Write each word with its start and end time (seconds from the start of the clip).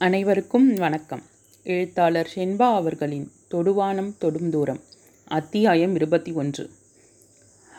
அனைவருக்கும் 0.00 0.74
வணக்கம். 0.74 1.22
எழுத்தாளர் 1.62 2.32
ஷென்பா 2.34 2.74
அவர்களின் 2.74 3.30
தொடுவானம் 3.50 4.12
தொடும் 4.18 4.50
தூரம் 4.50 4.80
அத்தியாயம் 5.28 5.94
இருபத்தி 5.94 6.32
ஒன்று. 6.32 6.70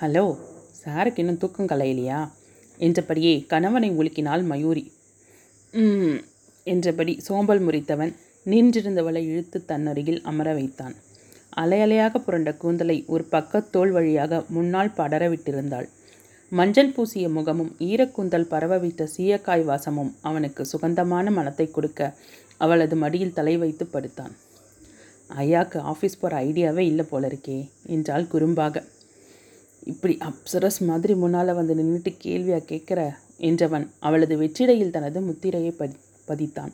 ஹலோ 0.01 0.37
சாருக்கு 0.85 1.19
இன்னும் 1.19 1.37
தூக்கம் 1.37 1.65
கலையிலையா? 1.65 2.29
என்றபடியே 2.77 3.45
கணவனை 3.47 3.91
உலுக்கினாள் 3.91 4.43
மயூரி. 4.43 4.91
என்றபடி 6.63 7.19
சோம்பல் 7.19 7.65
முறித்தவன் 7.65 8.13
நின்றிருந்தவளை 8.45 9.23
இழுத்து 9.23 9.63
தன்னருகில் 9.67 10.21
அமர 10.21 10.53
வைத்தான். 10.53 10.95
அலையலையாக 11.57 12.17
புரண்ட 12.17 12.53
கூந்தலை 12.53 13.03
ஒரு 13.07 13.27
பக்கத் 13.31 13.69
தோல் 13.69 13.91
வழியாக 13.91 14.43
முன்னால் 14.49 14.93
படர 14.93 15.29
விட்டிருந்தாள். 15.29 15.89
மஞ்சள் 16.51 16.91
பூசிய 16.91 17.29
முகமும் 17.29 17.75
ஈரக்கூந்தல் 17.79 18.47
பரவவிட்ட 18.51 19.07
சீயக்காய் 19.15 19.63
வாசமும் 19.63 20.15
அவனுக்கு 20.21 20.65
சுகந்தமான 20.65 21.31
மனத்தை 21.31 21.71
கொடுக்க 21.71 22.13
அவளது 22.57 22.95
மடியில் 22.95 23.33
தலை 23.33 23.57
வைத்து 23.57 23.85
படுத்தான். 23.85 24.33
ஐயாக்கு 25.37 25.79
ஆஃபீஸ் 25.91 26.19
போகிற 26.19 26.39
ஐடியாவே 26.43 26.77
இல்லை 26.77 27.05
போல 27.09 27.27
இருக்கே 27.27 27.69
என்றால் 27.85 28.27
குறும்பாக. 28.33 28.83
இப்படி 29.83 30.17
அப்சரஸ் 30.29 30.79
மாதிரி 30.79 31.15
முன்னால் 31.15 31.53
வந்து 31.53 31.75
நின்றுட்டு 31.75 32.13
கேள்வியாக 32.17 32.63
கேட்குற 32.71 33.01
என்றவன் 33.39 33.87
அவளது 33.99 34.37
வெற்றிடையில் 34.37 34.95
தனது 34.97 35.21
முத்திரையை 35.21 35.71
பதி 35.71 35.97
பதித்தான். 36.27 36.73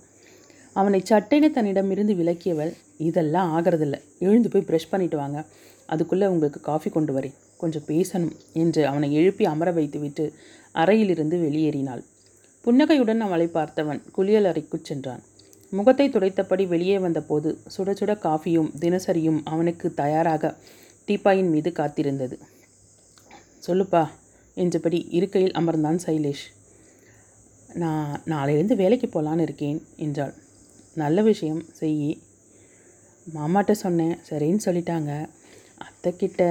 அவனை 0.74 1.02
சட்டென 1.04 1.50
தன்னிடமிருந்து 1.50 2.14
விலக்கியவள் 2.14 2.74
இதெல்லாம் 2.98 3.50
ஆகிறதில்ல. 3.58 3.98
எழுந்து 4.20 4.50
போய் 4.50 4.68
ப்ரெஷ் 4.70 4.92
பண்ணிட்டு 4.92 5.18
வாங்க. 5.18 5.46
அதுக்குள்ளே 5.86 6.28
உங்களுக்கு 6.28 6.60
காஃபி 6.60 6.90
கொண்டு 6.90 7.14
வரேன். 7.20 7.36
கொஞ்சம் 7.58 7.88
பேசணும் 7.88 8.36
என்று 8.54 8.88
அவனை 8.88 9.14
எழுப்பி 9.14 9.46
அமர 9.46 9.72
வைத்துவிட்டு 9.72 10.34
அறையிலிருந்து 10.72 11.38
வெளியேறினாள். 11.38 12.04
புன்னகையுடன் 12.62 13.22
அவளை 13.22 13.48
பார்த்தவன் 13.48 14.02
குளியல் 14.12 14.46
அறைக்குச் 14.46 14.86
சென்றான். 14.86 15.24
முகத்தை 15.70 16.10
துடைத்தபடி 16.10 16.68
வெளியே 16.68 17.00
வந்தபோது 17.00 17.58
சுட 17.78 17.90
சுட 17.92 18.12
காஃபியும் 18.18 18.72
தினசரியும் 18.80 19.40
அவனுக்கு 19.44 19.94
தயாராக 19.94 20.54
டீப்பாயின் 21.08 21.50
மீது 21.50 21.70
காத்திருந்தது. 21.70 22.40
சொல்லுப்பா 23.68 24.10
என்றபடி 24.56 25.08
இருக்கையில் 25.10 25.52
அமர்ந்தான் 25.52 26.00
சைலேஷ். 26.06 26.46
நான் 27.74 28.22
நாளையிலேருந்து 28.26 28.76
வேலைக்கு 28.76 29.08
போகலான்னு 29.08 29.42
இருக்கேன் 29.42 29.86
என்றாள். 29.96 30.34
நல்ல 30.96 31.22
விஷயம் 31.22 31.64
செய் 31.72 32.20
மாமாட்ட 33.34 33.72
சொன்னேன் 33.72 34.18
சரின்னு 34.30 34.60
சொல்லிட்டாங்க. 34.66 35.12
அத்தைக்கிட்ட 35.82 36.44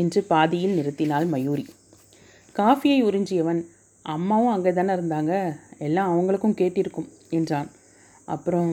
என்று 0.00 0.20
பாதியில் 0.22 0.76
நிறுத்தினாள் 0.78 1.26
மயூரி. 1.34 1.64
காஃபியை 2.58 2.98
உறிஞ்சியவன் 3.08 3.60
அம்மாவும் 4.02 4.52
அங்கே 4.54 4.72
தானே 4.72 4.92
இருந்தாங்க? 4.94 5.32
எல்லாம் 5.86 6.10
அவங்களுக்கும் 6.12 6.58
கேட்டிருக்கும் 6.60 7.08
என்றான். 7.30 7.68
அப்புறம் 8.24 8.72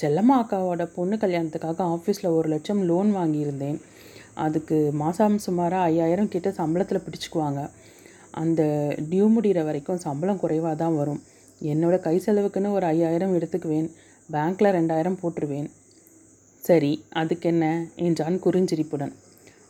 செல்லம்மா 0.00 0.34
அக்காவோட 0.42 0.82
பொண்ணு 0.96 1.16
கல்யாணத்துக்காக 1.16 1.84
ஆஃபீஸில் 1.94 2.34
ஒரு 2.38 2.48
லட்சம் 2.48 2.82
லோன் 2.90 3.10
வாங்கியிருந்தேன். 3.16 3.78
அதுக்கு 4.34 4.76
மாதம் 4.92 5.36
சுமாராக 5.38 5.88
ஐயாயிரம் 5.90 6.32
கிட்ட 6.34 6.50
சம்பளத்தில் 6.50 7.04
பிடிச்சிக்குவாங்க. 7.06 7.62
அந்த 8.42 8.62
டியூ 9.10 9.26
முடிகிற 9.34 9.60
வரைக்கும் 9.64 10.02
சம்பளம் 10.06 10.40
குறைவாக 10.42 10.74
தான் 10.74 10.96
வரும். 10.96 11.20
என்னோடய 11.72 12.04
கை 12.06 12.16
செலவுக்குன்னு 12.26 12.76
ஒரு 12.76 12.86
ஐயாயிரம் 12.86 13.34
எடுத்துக்குவேன். 13.38 13.88
பேங்க்கில் 14.32 14.74
ரெண்டாயிரம் 14.78 15.20
போட்டுருவேன். 15.22 15.68
சரி 16.64 16.92
அதுக்கு 17.20 17.48
என்ன 17.48 17.66
என்றான் 18.06 18.38
குறுஞ்சிரிப்புடன். 18.44 19.12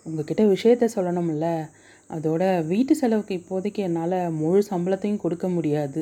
உங்ககிட்ட 0.06 0.42
விஷயத்த 0.44 0.88
சொல்லணும்ல? 0.94 1.68
அதோட 2.10 2.66
வீட்டு 2.66 2.96
செலவுக்கு 2.96 3.34
இப்போதைக்கு 3.34 3.78
என்னால் 3.78 4.30
முழு 4.30 4.64
சம்பளத்தையும் 4.70 5.16
கொடுக்க 5.16 5.48
முடியாது. 5.48 6.00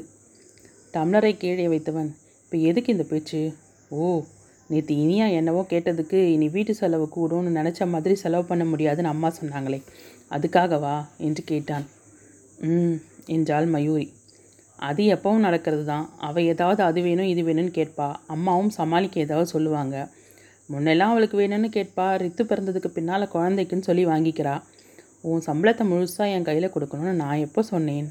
டம்ளரை 0.95 1.37
கீழே 1.37 1.69
வைத்தவன் 1.69 2.11
இப்போ 2.43 2.57
எதுக்கு 2.57 2.93
இந்த 2.93 3.05
பேச்சு? 3.05 3.41
ஓ 3.91 4.23
நேற்று 4.69 4.95
இனியா 4.95 5.33
என்னவோ 5.33 5.67
கேட்டதுக்கு 5.69 6.15
இனி 6.15 6.49
வீட்டு 6.49 6.75
செலவு 6.75 7.09
கூடும்னு 7.17 7.51
நினச்ச 7.61 7.89
மாதிரி 7.89 8.15
செலவு 8.15 8.45
பண்ண 8.45 8.65
முடியாதுன்னு 8.65 9.09
அம்மா 9.09 9.33
சொன்னாங்களே. 9.41 9.81
அதுக்காகவா? 10.31 11.05
என்று 11.19 11.45
கேட்டான். 11.45 11.87
ம் 12.63 12.97
என்றாள் 13.27 13.67
மயூரி. 13.67 14.09
அது 14.79 15.03
எப்பவும் 15.15 15.45
நடக்கிறது 15.47 15.85
தான் 15.85 16.11
அவள் 16.19 16.45
ஏதாவது 16.45 16.83
அது 16.83 17.01
வேணும் 17.03 17.27
இது 17.27 17.43
வேணும்னு 17.43 17.73
கேட்பா. 17.75 18.15
அம்மாவும் 18.27 18.71
சமாளிக்க 18.71 19.21
ஏதாவது 19.21 19.47
சொல்லுவாங்க. 19.47 19.97
முன்னெல்லாம் 20.73 21.13
அவளுக்கு 21.13 21.39
வேணும்னு 21.41 21.69
கேட்பா 21.69 22.07
ரித்து 22.17 22.43
பிறந்ததுக்கு 22.45 22.89
பின்னால் 22.89 23.33
குழந்தைக்குன்னு 23.33 23.81
சொல்லி 23.81 24.07
வாங்கிக்கிறா. 24.07 24.63
உன் 25.21 25.43
சம்பளத்தை 25.47 25.85
முழுசாக 25.91 26.35
என் 26.35 26.43
கையில் 26.43 26.73
கொடுக்கணும்னு 26.73 27.13
நான் 27.13 27.37
எப்போ 27.37 27.63
சொன்னேன்? 27.63 28.09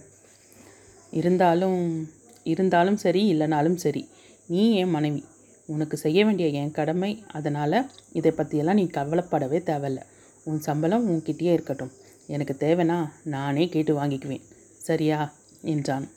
இருந்தாலும் 1.12 2.10
இருந்தாலும் 2.44 2.98
சரி 2.98 3.22
இல்லைனாலும் 3.34 3.76
சரி 3.76 4.10
நீ 4.48 4.76
என் 4.76 4.90
மனைவி. 4.90 5.24
உனக்கு 5.66 5.98
செய்ய 5.98 6.26
வேண்டிய 6.26 6.50
என் 6.50 6.72
கடமை 6.72 7.24
அதனால் 7.28 7.90
இதை 8.14 8.32
பற்றியெல்லாம் 8.32 8.76
நீ 8.76 8.84
கவலைப்படவே 8.84 9.60
தேவையில்ல. 9.62 10.02
உன் 10.44 10.60
சம்பளம் 10.60 11.10
உன்கிட்டயே 11.10 11.52
இருக்கட்டும். 11.52 11.92
எனக்கு 12.28 12.56
தேவைன்னா 12.60 13.10
நானே 13.24 13.68
கேட்டு 13.68 13.94
வாங்கிக்குவேன். 14.00 14.46
சரியா? 14.78 15.34
என்றான். 15.62 16.08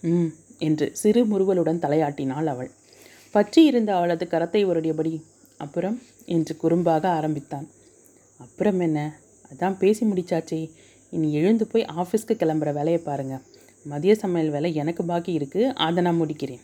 ம் 0.00 0.30
என்று 0.58 0.90
சிறு 0.94 1.24
முறுவலுடன் 1.26 1.82
தலையாட்டினாள் 1.82 2.46
அவள். 2.46 2.70
பற்றி 3.36 3.60
இருந்த 3.70 3.90
அவளது 3.98 4.24
கரத்தை 4.34 4.60
உருடியபடி 4.70 5.12
அப்புறம் 5.64 5.96
என்று 6.34 6.52
குறும்பாக 6.62 7.04
ஆரம்பித்தான். 7.18 7.66
அப்புறம் 8.44 8.80
என்ன? 8.86 8.98
அதான் 9.50 9.76
பேசி 9.82 10.02
முடிச்சாச்சே. 10.10 10.60
இனி 11.16 11.28
எழுந்து 11.40 11.64
போய் 11.72 11.84
ஆஃபீஸ்க்கு 12.00 12.34
கிளம்புற 12.40 12.70
வேலையை 12.78 13.00
பாருங்கள் 13.08 13.44
மதிய 13.90 14.12
சமையல் 14.22 14.54
வேலை 14.54 14.70
எனக்கு 14.82 15.02
பாக்கி 15.10 15.32
இருக்குது 15.38 15.72
அதை 15.86 16.00
நான் 16.06 16.20
முடிக்கிறேன். 16.22 16.62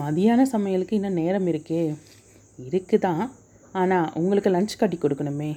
மதியான 0.00 0.40
சமையலுக்கு 0.54 0.96
இன்னும் 0.98 1.18
நேரம் 1.20 1.48
இருக்கே. 1.52 1.82
இருக்குது 2.66 3.04
தான் 3.06 3.22
ஆனால் 3.80 4.10
உங்களுக்கு 4.20 4.50
லஞ்ச் 4.54 4.80
கட்டி 4.80 4.96
கொடுக்கணுமே. 5.02 5.50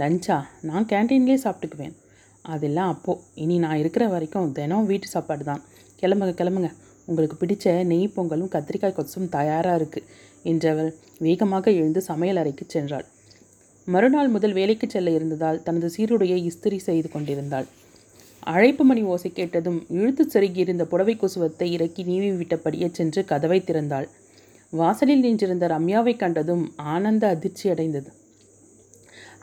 லஞ்சா 0.00 0.36
நான் 0.68 0.88
கேன்டீன்லேயே 0.92 1.38
சாப்பிட்டுக்குவேன். 1.44 1.94
அதெல்லாம் 2.54 2.92
அப்போது 2.94 3.22
இனி 3.44 3.56
நான் 3.64 3.80
இருக்கிற 3.82 4.04
வரைக்கும் 4.14 4.52
தினம் 4.58 4.88
வீட்டு 4.90 5.08
சாப்பாடு 5.14 5.44
தான் 5.50 5.64
கிளம்புங்க 6.02 6.34
கிளம்புங்க. 6.40 6.70
உங்களுக்கு 7.10 7.36
பிடிச்ச 7.40 7.84
நெய் 7.84 8.12
பொங்கலும் 8.16 8.52
கத்திரிக்காய் 8.54 8.98
கொத்தும் 8.98 9.28
தயாராக 9.28 9.78
இருக்குது 9.80 10.08
என்றவள் 10.44 10.92
வேகமாக 11.18 11.70
எழுந்து 11.70 12.00
சமையல் 12.00 12.36
அறைக்கு 12.36 12.66
சென்றாள் 12.66 13.08
மறுநாள் 13.86 14.28
முதல் 14.28 14.52
வேலைக்கு 14.52 14.86
செல்ல 14.90 15.10
இருந்ததால் 15.10 15.62
தனது 15.62 15.88
சீருடையை 15.96 16.38
இஸ்திரி 16.50 16.78
செய்து 16.78 17.08
கொண்டிருந்தாள். 17.08 17.66
அழைப்பு 18.40 18.84
மணி 18.84 19.02
ஓசை 19.02 19.30
கேட்டதும் 19.32 19.78
இழுத்து 19.88 20.24
செருகியிருந்த 20.24 20.84
புடவை 20.84 21.14
குசுவத்தை 21.16 21.66
இறக்கி 21.76 22.02
நீவி 22.02 22.30
விட்டபடியே 22.30 22.88
சென்று 22.90 23.24
கதவை 23.24 23.58
திறந்தாள். 23.60 24.06
வாசலில் 24.72 25.20
நின்றிருந்த 25.20 25.66
ரம்யாவை 25.68 26.14
கண்டதும் 26.16 26.64
ஆனந்த 26.76 27.24
அதிர்ச்சி 27.28 27.66
அடைந்தது. 27.68 28.10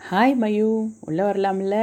ஹாய் 0.10 0.36
மயூ 0.42 0.70
உள்ளே 1.00 1.24
வரலாம்ல? 1.24 1.76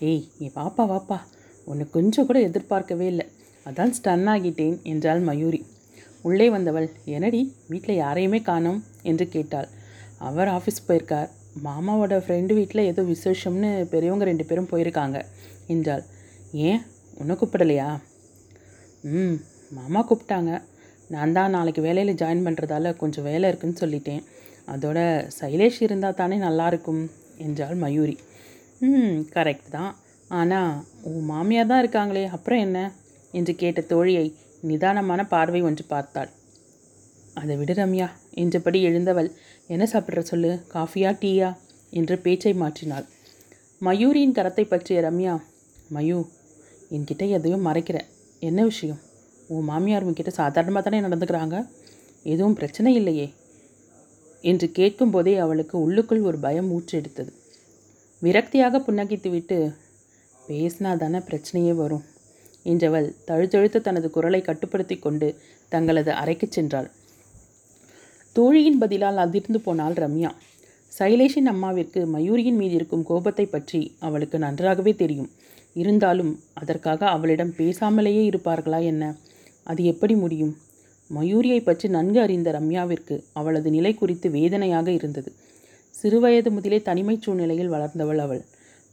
ஏய் 0.00 0.24
நீ 0.38 0.48
வாப்பா 0.54 0.84
வாப்பா. 0.92 1.18
உன்னை 1.64 1.86
கொஞ்சம் 1.90 2.26
கூட 2.26 2.38
எதிர்பார்க்கவே 2.40 3.06
இல்லை. 3.06 3.26
அதான் 3.66 3.94
ஸ்டன் 3.96 4.28
ஆகிட்டேன் 4.32 4.76
என்றாள் 4.92 5.22
மயூரி. 5.28 5.60
உள்ளே 6.22 6.46
வந்தவள் 6.50 6.88
என்னடி 7.04 7.40
வீட்டில் 7.72 8.00
யாரையுமே 8.04 8.40
காணோம்? 8.42 8.80
என்று 9.02 9.28
கேட்டாள். 9.28 9.68
அவர் 10.28 10.48
ஆஃபீஸ் 10.48 10.86
போயிருக்கார். 10.88 11.28
மாமாவோட 11.64 12.14
ஃப்ரெண்டு 12.24 12.52
வீட்டில் 12.54 12.88
ஏதோ 12.90 13.02
விசேஷம்னு 13.02 13.70
பெரியவங்க 13.92 14.24
ரெண்டு 14.24 14.44
பேரும் 14.44 14.70
போயிருக்காங்க 14.72 15.18
என்றாள். 15.66 16.04
ஏன்? 16.68 16.80
உன்னை 17.20 17.34
கூப்பிடலையா? 17.36 17.88
ம் 19.04 19.36
மாமா 19.72 20.00
கூப்பிட்டாங்க. 20.08 20.52
நான் 21.08 21.32
தான் 21.32 21.50
நாளைக்கு 21.50 21.80
வேலையில் 21.80 22.18
ஜாயின் 22.22 22.44
பண்ணுறதால 22.46 22.92
கொஞ்சம் 22.96 23.24
வேலை 23.24 23.48
இருக்குன்னு 23.48 23.80
சொல்லிட்டேன். 23.82 24.22
அதோட 24.74 24.98
சைலேஷ் 25.40 25.80
இருந்தால் 25.80 26.18
தானே 26.20 26.36
நல்லாயிருக்கும் 26.36 27.02
என்றாள் 27.38 27.76
மயூரி. 27.84 28.16
ம் 28.80 29.16
கரெக்ட் 29.34 29.68
தான். 29.70 29.92
ஆனால் 30.28 30.72
உன் 31.02 31.26
மாமியார் 31.32 31.70
தான் 31.72 31.82
இருக்காங்களே 31.84 32.24
அப்புறம் 32.36 32.58
என்ன? 32.58 32.78
என்று 33.36 33.54
கேட்ட 33.54 33.80
தோழியை 33.88 34.26
நிதானமான 34.62 35.20
பார்வை 35.28 35.60
ஒன்று 35.62 35.84
பார்த்தாள். 35.84 36.30
அதை 37.34 37.54
விடு 37.56 37.74
ரம்யா 37.74 38.08
என்றபடி 38.34 38.78
எழுந்தவள் 38.82 39.28
என்ன 39.66 39.84
சாப்பிட்ற 39.92 40.20
சொல்லு 40.20 40.50
காஃபியா 40.74 41.10
டீயா? 41.22 41.50
என்று 41.90 42.18
பேச்சை 42.18 42.52
மாற்றினாள். 42.54 43.06
மயூரியின் 43.80 44.36
கரத்தை 44.38 44.64
பற்றிய 44.66 45.00
ரம்யா. 45.00 45.34
மயூ 45.94 46.18
என்கிட்ட 46.90 47.24
எதையும் 47.28 47.66
மறைக்கிற. 47.66 47.98
என்ன 48.40 48.64
விஷயம்? 48.64 49.00
உன் 49.48 49.64
மாமியார் 49.64 50.06
உன்கிட்ட 50.06 50.28
சாதாரணமாக 50.28 50.82
தானே 50.84 51.00
நடந்துக்கிறாங்க? 51.06 51.56
எதுவும் 52.22 52.54
பிரச்சனை 52.54 52.94
இல்லையே? 52.94 53.26
என்று 54.42 54.66
கேட்கும்போதே 54.70 55.34
அவளுக்கு 55.36 55.76
உள்ளுக்குள் 55.80 56.20
ஒரு 56.20 56.38
பயம் 56.38 56.70
ஊற்றெடுத்தது. 56.72 57.32
விரக்தியாக 58.22 58.80
புன்னகித்து 58.86 59.28
விட்டு 59.28 59.56
பேசினா 60.48 60.90
தானே 60.96 61.18
பிரச்சனையே 61.18 61.74
வரும். 61.74 62.04
என்றவள் 62.66 63.08
தழுத்தழுத்து 63.26 63.80
தனது 63.80 64.10
குரலை 64.10 64.40
கட்டுப்படுத்தி 64.40 64.96
கொண்டு 64.98 65.28
தங்களது 65.68 66.12
அறைக்கு 66.12 66.48
சென்றாள். 66.48 66.88
தோழியின் 68.32 68.80
பதிலால் 68.80 69.16
அதிர்ந்து 69.16 69.60
போனாள் 69.60 69.92
ரம்யா. 69.92 70.30
சைலேஷின் 70.98 71.50
அம்மாவிற்கு 71.50 72.00
மயூரியின் 72.14 72.56
மீது 72.56 72.74
இருக்கும் 72.74 73.02
கோபத்தை 73.02 73.46
பற்றி 73.46 73.80
அவளுக்கு 73.98 74.38
நன்றாகவே 74.38 74.94
தெரியும். 74.94 75.30
இருந்தாலும் 75.72 76.32
அதற்காக 76.54 77.08
அவளிடம் 77.08 77.54
பேசாமலேயே 77.56 78.22
இருப்பார்களா 78.30 78.80
என்ன? 78.82 79.04
அது 79.64 79.84
எப்படி 79.84 80.14
முடியும்? 80.14 80.54
மயூரியை 81.10 81.58
பற்றி 81.64 81.88
நன்கு 81.88 82.20
அறிந்த 82.20 82.50
ரம்யாவிற்கு 82.52 83.16
அவளது 83.32 83.70
நிலை 83.70 83.94
குறித்து 83.94 84.30
வேதனையாக 84.30 84.90
இருந்தது. 84.90 85.32
சிறுவயது 85.94 86.50
முதலே 86.50 86.78
தனிமைச் 86.80 87.22
சூழ்நிலையில் 87.22 87.70
வளர்ந்தவள் 87.70 88.16
அவள். 88.16 88.42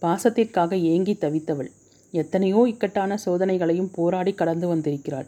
பாசத்திற்காக 0.02 0.76
ஏங்கி 0.76 1.14
தவித்தவள். 1.14 1.72
எத்தனையோ 2.14 2.62
இக்கட்டான 2.72 3.18
சோதனைகளையும் 3.26 3.94
போராடி 3.98 4.34
கடந்து 4.42 4.68
வந்திருக்கிறாள். 4.72 5.28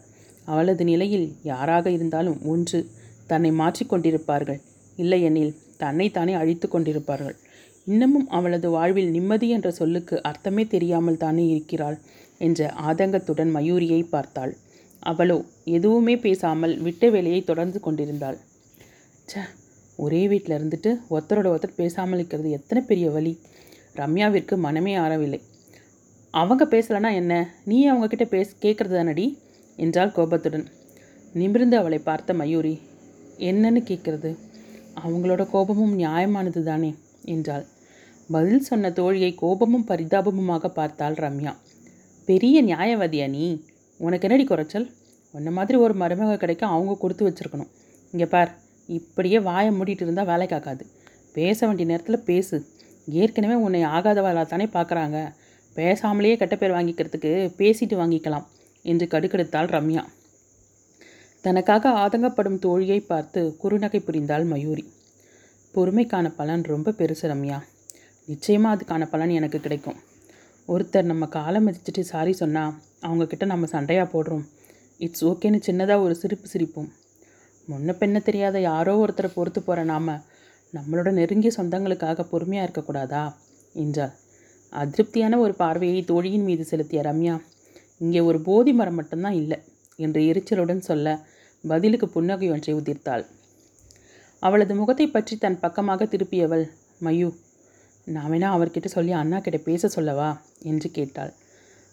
அவளது 0.50 0.82
நிலையில் 0.90 1.26
யாராக 1.50 1.86
இருந்தாலும் 1.96 2.38
ஒன்று 2.52 2.80
தன்னை 3.30 3.50
மாற்றிக்கொண்டிருப்பார்கள் 3.60 4.60
இல்லையெனில் 4.98 5.56
தன்னைத்தானே 5.82 6.34
அழித்து 6.42 6.66
கொண்டிருப்பார்கள். 6.68 7.36
இன்னமும் 7.86 8.28
அவளது 8.36 8.68
வாழ்வில் 8.76 9.10
நிம்மதி 9.16 9.48
என்ற 9.56 9.68
சொல்லுக்கு 9.80 10.14
அர்த்தமே 10.30 10.62
தெரியாமல் 10.74 11.20
தானே 11.24 11.44
இருக்கிறாள் 11.54 11.98
என்ற 12.46 12.68
ஆதங்கத்துடன் 12.88 13.50
மயூரியை 13.56 14.00
பார்த்தாள். 14.14 14.52
அவளோ 15.02 15.36
எதுவுமே 15.76 16.14
பேசாமல் 16.24 16.74
விட்ட 16.86 17.10
வேலையை 17.14 17.40
தொடர்ந்து 17.50 17.78
கொண்டிருந்தாள். 17.86 18.38
ச 19.30 19.44
ஒரே 19.98 20.22
வீட்டில் 20.30 20.56
இருந்துட்டு 20.56 20.90
ஒருத்தரோட 21.14 21.46
ஒருத்தர் 21.52 21.78
பேசாமல் 21.82 22.18
இருக்கிறது 22.20 22.48
எத்தனை 22.58 22.80
பெரிய 22.90 23.06
வழி 23.16 23.32
ரம்யாவிற்கு 24.00 24.54
மனமே 24.64 24.94
ஆறவில்லை. 25.04 25.40
அவங்க 26.40 26.64
பேசலைன்னா 26.64 27.10
என்ன? 27.14 27.34
நீ 27.64 27.78
அவங்கக்கிட்ட 27.90 28.24
பேச 28.24 28.48
கேட்குறது 28.60 28.94
தானடி 28.96 29.26
என்றாள் 29.76 30.12
கோபத்துடன். 30.12 30.66
நிமிர்ந்து 31.32 31.76
அவளை 31.76 31.98
பார்த்த 31.98 32.34
மயூரி 32.34 32.74
என்னன்னு 33.38 33.80
கேட்குறது 33.90 34.30
அவங்களோட 35.04 35.42
கோபமும் 35.50 35.94
நியாயமானது 35.98 36.60
தானே 36.62 36.90
என்றாள். 37.24 37.64
பதில் 38.30 38.60
சொன்ன 38.60 38.90
தோழியை 38.90 39.34
கோபமும் 39.34 39.86
பரிதாபமுமாக 39.88 40.68
பார்த்தாள் 40.68 41.14
ரம்யா. 41.14 41.52
பெரிய 42.28 42.62
நியாயவாதியா 42.64 43.26
நீ? 43.28 43.44
உனக்கு 44.00 44.26
என்னடி 44.28 44.44
குறைச்சல்? 44.44 44.86
உன்ன 45.34 45.50
மாதிரி 45.50 45.78
ஒரு 45.78 45.94
மருமக 45.94 46.36
கிடைக்க 46.36 46.64
அவங்க 46.66 46.92
கொடுத்து 46.94 47.24
வச்சிருக்கணும். 47.28 47.70
இங்கே 48.12 48.26
பார் 48.26 48.52
இப்படியே 48.88 49.38
வாயை 49.38 49.70
மூடிட்டு 49.78 50.06
இருந்தால் 50.06 50.26
வேலை 50.26 50.46
காக்காது. 50.46 50.84
பேச 51.32 51.58
வேண்டிய 51.66 51.88
நேரத்தில் 51.88 52.24
பேசு. 52.24 52.56
ஏற்கனவே 53.22 53.56
உன்னை 53.66 53.82
ஆகாதவளாக 53.96 54.46
தானே 54.46 54.66
பார்க்குறாங்க 54.76 55.18
பேசாமலேயே 55.76 56.36
கெட்ட 56.36 56.56
பேர் 56.56 56.70
வாங்கிக்கிறதுக்கு 56.70 57.30
பேசிட்டு 57.58 57.96
வாங்கிக்கலாம் 58.02 58.46
என்று 58.82 59.06
கடுக்கெடுத்தாள் 59.06 59.70
ரம்யா. 59.76 60.04
தனக்காக 61.40 61.90
ஆதங்கப்படும் 61.90 62.60
தோழியை 62.62 63.06
பார்த்து 63.06 63.56
குறுநகை 63.62 64.00
புரிந்தாள் 64.06 64.46
மயூரி. 64.46 64.92
பொறுமைக்கான 65.74 66.34
பலன் 66.36 66.62
ரொம்ப 66.62 66.90
பெருசு 66.90 67.22
ரம்யா. 67.22 67.62
நிச்சயமாக 68.26 68.76
அதுக்கான 68.76 69.08
பலன் 69.10 69.28
எனக்கு 69.28 69.60
கிடைக்கும். 69.60 69.98
ஒருத்தர் 70.68 71.02
நம்ம 71.02 71.26
காலை 71.26 71.64
மிதிச்சிட்டு 71.64 72.00
சாரி 72.00 72.32
சொன்னால் 72.32 72.74
அவங்கக்கிட்ட 73.02 73.44
நம்ம 73.44 73.66
சண்டையாக 73.66 74.08
போடுறோம். 74.12 74.46
இட்ஸ் 74.98 75.24
ஓகேன்னு 75.24 75.60
சின்னதாக 75.66 76.00
ஒரு 76.00 76.14
சிரிப்பு 76.14 76.48
சிரிப்போம். 76.52 76.90
முன்ன 77.70 77.92
பெண்ண 77.92 78.18
தெரியாத 78.18 78.60
யாரோ 78.60 79.04
ஒருத்தரை 79.04 79.30
பொறுத்து 79.34 79.62
போகிற 79.62 79.84
நாம 79.84 80.20
நம்மளோட 80.74 81.12
நெருங்கிய 81.12 81.52
சொந்தங்களுக்காக 81.56 82.22
பொறுமையாக 82.22 82.70
இருக்கக்கூடாதா? 82.70 83.34
என்றாள். 83.72 84.14
அதிருப்தியான 84.72 85.38
ஒரு 85.38 85.54
பார்வையை 85.54 86.00
தோழியின் 86.04 86.46
மீது 86.48 86.64
செலுத்திய 86.64 87.02
ரம்யா 87.02 87.34
இங்கே 88.00 88.20
ஒரு 88.20 88.38
போதி 88.40 88.72
மரம் 88.72 88.94
மட்டும்தான் 88.94 89.36
இல்லை 89.42 89.58
என்று 89.98 90.20
எரிச்சலுடன் 90.30 90.86
சொல்ல 90.88 91.16
பதிலுக்கு 91.64 92.06
புன்னகை 92.08 92.48
ஒன்றை 92.50 92.72
உதிர்த்தாள். 92.74 93.24
அவளது 94.42 94.72
முகத்தை 94.74 95.06
பற்றி 95.08 95.34
தன் 95.36 95.60
பக்கமாக 95.60 96.04
திருப்பியவள் 96.04 96.64
மயு 96.98 97.28
நான் 98.06 98.30
வேணா 98.32 98.48
அவர்கிட்ட 98.56 98.88
சொல்லி 98.88 99.12
அண்ணா 99.12 99.38
கிட்ட 99.38 99.58
பேச 99.58 99.88
சொல்லவா? 99.88 100.28
என்று 100.62 100.88
கேட்டாள். 100.90 101.32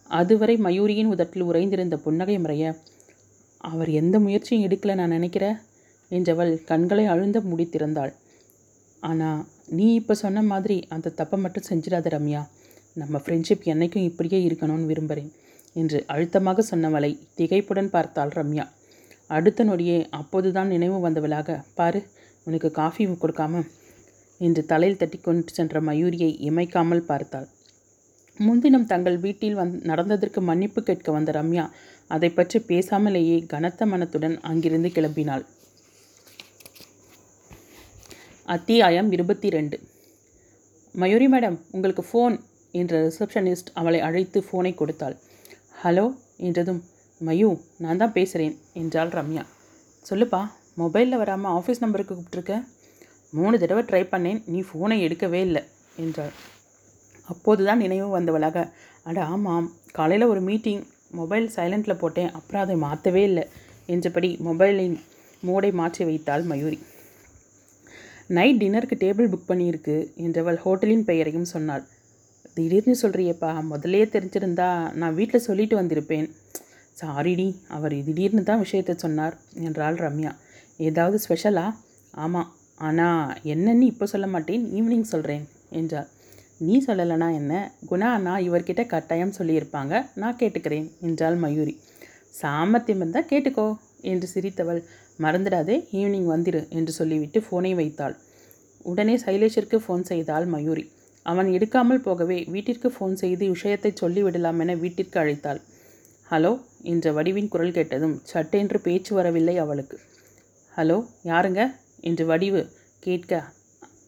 அதுவரை 0.10 0.56
மயூரியின் 0.58 1.12
உதட்டில் 1.14 1.48
உறைந்திருந்த 1.50 1.96
புன்னகை 1.98 2.36
முறைய 2.38 2.74
அவர் 3.64 3.90
எந்த 3.92 4.16
முயற்சியும் 4.20 4.66
எடுக்கல 4.68 4.96
நான் 4.96 5.16
நினைக்கிறேன் 5.18 5.58
என்றவள் 6.12 6.52
கண்களை 6.64 7.06
அழுந்த 7.06 7.38
முடித்திருந்தாள். 7.42 7.72
திறந்தாள் 7.74 8.14
ஆனால் 9.04 9.42
நீ 9.68 9.88
இப்போ 9.94 10.14
சொன்ன 10.14 10.42
மாதிரி 10.42 10.78
அந்த 10.90 11.14
தப்பை 11.18 11.38
மட்டும் 11.38 11.68
செஞ்சிடாத 11.70 12.10
ரம்யா. 12.10 12.42
நம்ம 12.96 13.20
ஃப்ரெண்ட்ஷிப் 13.24 13.64
என்னைக்கும் 13.72 14.08
இப்படியே 14.10 14.40
இருக்கணும்னு 14.48 14.90
விரும்புகிறேன் 14.90 15.32
என்று 15.82 16.00
அழுத்தமாக 16.14 16.64
சொன்னவளை 16.72 17.10
திகைப்புடன் 17.38 17.94
பார்த்தாள் 17.96 18.34
ரம்யா. 18.40 18.66
அடுத்த 19.30 19.64
நொடியே 19.64 19.98
அப்போதுதான் 20.20 20.68
நினைவு 20.68 20.98
வந்தவளாக 21.06 21.58
பாரு 21.80 22.02
உனக்கு 22.48 22.70
காஃபி 22.72 23.06
கொடுக்காம 23.24 23.64
என்று 24.42 24.62
தலையில் 24.72 25.00
தட்டி 25.02 25.18
கொண்டு 25.18 25.54
சென்ற 25.58 25.82
மயூரியை 25.82 26.32
இமைக்காமல் 26.50 27.08
பார்த்தாள். 27.10 27.48
முன்தினம் 28.38 28.88
தங்கள் 28.92 29.18
வீட்டில் 29.26 29.58
வந் 29.60 29.74
நடந்ததற்கு 29.90 30.40
மன்னிப்பு 30.50 30.80
கேட்க 30.84 31.12
வந்த 31.12 31.32
ரம்யா 31.32 31.66
அதை 32.08 32.30
பற்றி 32.30 32.58
பேசாமலேயே 32.70 33.38
கனத்த 33.52 33.86
மனத்துடன் 33.92 34.38
அங்கிருந்து 34.50 34.90
கிளம்பினாள். 34.90 35.44
அத்தியாயம் 38.46 39.12
இருபத்தி 39.12 39.50
ரெண்டு. 39.50 39.78
மயூரி 40.96 41.28
மேடம் 41.34 41.58
உங்களுக்கு 41.76 42.04
ஃபோன் 42.10 42.36
என்ற 42.80 42.94
ரிசப்ஷனிஸ்ட் 43.08 43.70
அவளை 43.80 44.00
அழைத்து 44.08 44.40
ஃபோனை 44.48 44.72
கொடுத்தாள். 44.82 45.16
ஹலோ 45.82 46.06
என்றதும் 46.48 46.82
மயூ 47.22 47.50
நான் 47.84 48.00
தான் 48.02 48.16
பேசுகிறேன் 48.18 48.56
என்றாள் 48.82 49.12
ரம்யா. 49.18 49.44
சொல்லுப்பா 50.06 50.42
மொபைலில் 50.82 51.20
வராமல் 51.22 51.54
ஆஃபீஸ் 51.58 51.84
நம்பருக்கு 51.84 52.14
கூப்பிட்ருக்க 52.16 52.54
மூணு 53.38 53.56
தடவை 53.62 53.84
ட்ரை 53.90 54.04
பண்ணேன் 54.14 54.40
நீ 54.54 54.60
ஃபோனை 54.70 54.98
எடுக்கவே 55.06 55.42
இல்லை 55.48 55.62
என்றாள். 56.04 56.34
அப்போது 57.34 57.62
தான் 57.68 57.82
நினைவு 57.84 58.08
வந்தவளாக 58.16 58.66
அட 59.10 59.18
ஆமாம் 59.34 59.68
காலையில் 59.98 60.32
ஒரு 60.32 60.42
மீட்டிங் 60.50 60.82
மொபைல் 61.20 61.48
சைலண்டில் 61.56 62.02
போட்டேன் 62.02 62.32
அப்புறம் 62.38 62.64
அதை 62.66 62.76
மாற்றவே 62.86 63.24
இல்லை 63.30 63.46
என்றபடி 63.94 64.30
மொபைலின் 64.48 64.98
மோடை 65.48 65.70
மாற்றி 65.80 66.04
வைத்தாள் 66.10 66.44
மயூரி. 66.52 66.80
நைட் 68.38 68.60
டின்னருக்கு 68.62 68.96
டேபிள் 69.04 69.32
புக் 69.32 69.50
பண்ணியிருக்கு 69.50 69.96
என்றவள் 70.26 70.60
ஹோட்டலின் 70.66 71.08
பெயரையும் 71.10 71.52
சொன்னாள். 71.54 71.84
திடீர்னு 72.58 72.96
சொல்கிறியப்பா 73.02 73.52
முதல்லையே 73.70 74.06
தெரிஞ்சிருந்தா 74.16 74.68
நான் 75.02 75.16
வீட்டில் 75.20 75.46
சொல்லிட்டு 75.48 75.76
வந்திருப்பேன். 75.80 76.28
சாரிடி 77.00 77.48
அவர் 77.76 77.96
திடீர்னு 78.08 78.44
தான் 78.50 78.64
விஷயத்தை 78.64 78.94
சொன்னார் 79.04 79.36
என்றாள் 79.68 79.98
ரம்யா. 80.06 80.32
ஏதாவது 80.88 81.18
ஸ்பெஷலா? 81.26 81.66
ஆமாம் 82.24 82.50
ஆனால் 82.88 83.32
என்னன்னு 83.54 83.86
இப்போ 83.92 84.06
சொல்ல 84.14 84.28
மாட்டேன் 84.28 84.64
ஈவினிங் 84.78 85.08
சொல்கிறேன் 85.14 85.46
என்றார் 85.80 86.10
நீ 86.66 86.76
சொல்லலைனா 86.88 87.28
என்ன? 87.40 87.54
குணா 87.90 88.10
அண்ணா 88.18 88.34
இவர்கிட்ட 88.48 88.84
கட்டாயம் 88.94 89.36
சொல்லியிருப்பாங்க 89.38 89.94
நான் 90.22 90.40
கேட்டுக்கிறேன் 90.42 90.88
என்றாள் 91.08 91.38
மயூரி. 91.44 91.76
சாமர்த்தியம் 92.42 93.02
இருந்தால் 93.02 93.30
கேட்டுக்கோ 93.32 93.68
என்று 94.12 94.28
சிரித்தவள். 94.34 94.82
மறந்துடாதே 95.24 95.76
ஈவினிங் 96.00 96.30
வந்துடு 96.34 96.62
என்று 96.78 96.92
சொல்லிவிட்டு 97.00 97.40
ஃபோனை 97.46 97.72
வைத்தாள். 97.80 98.16
உடனே 98.92 99.16
சைலேஷிற்கு 99.26 99.78
ஃபோன் 99.84 100.04
செய்தாள் 100.12 100.46
மயூரி. 100.54 100.86
அவன் 101.24 101.48
எடுக்காமல் 101.48 102.02
போகவே 102.02 102.44
வீட்டிற்கு 102.48 102.90
ஃபோன் 102.90 103.14
செய்து 103.14 103.48
விஷயத்தை 103.48 103.94
சொல்லிவிடலாம் 104.02 104.60
என 104.60 104.76
வீட்டிற்கு 104.76 105.20
அழைத்தாள். 105.20 105.62
ஹலோ 106.32 106.52
என்ற 106.82 107.12
வடிவின் 107.12 107.48
குரல் 107.48 107.72
கேட்டதும் 107.72 108.22
சட்டென்று 108.24 108.80
பேச்சு 108.80 109.16
வரவில்லை 109.16 109.58
அவளுக்கு. 109.58 109.98
ஹலோ 110.78 110.98
யாருங்க? 111.24 111.62
என்று 112.00 112.26
வடிவு 112.26 112.62
கேட்க 113.00 113.44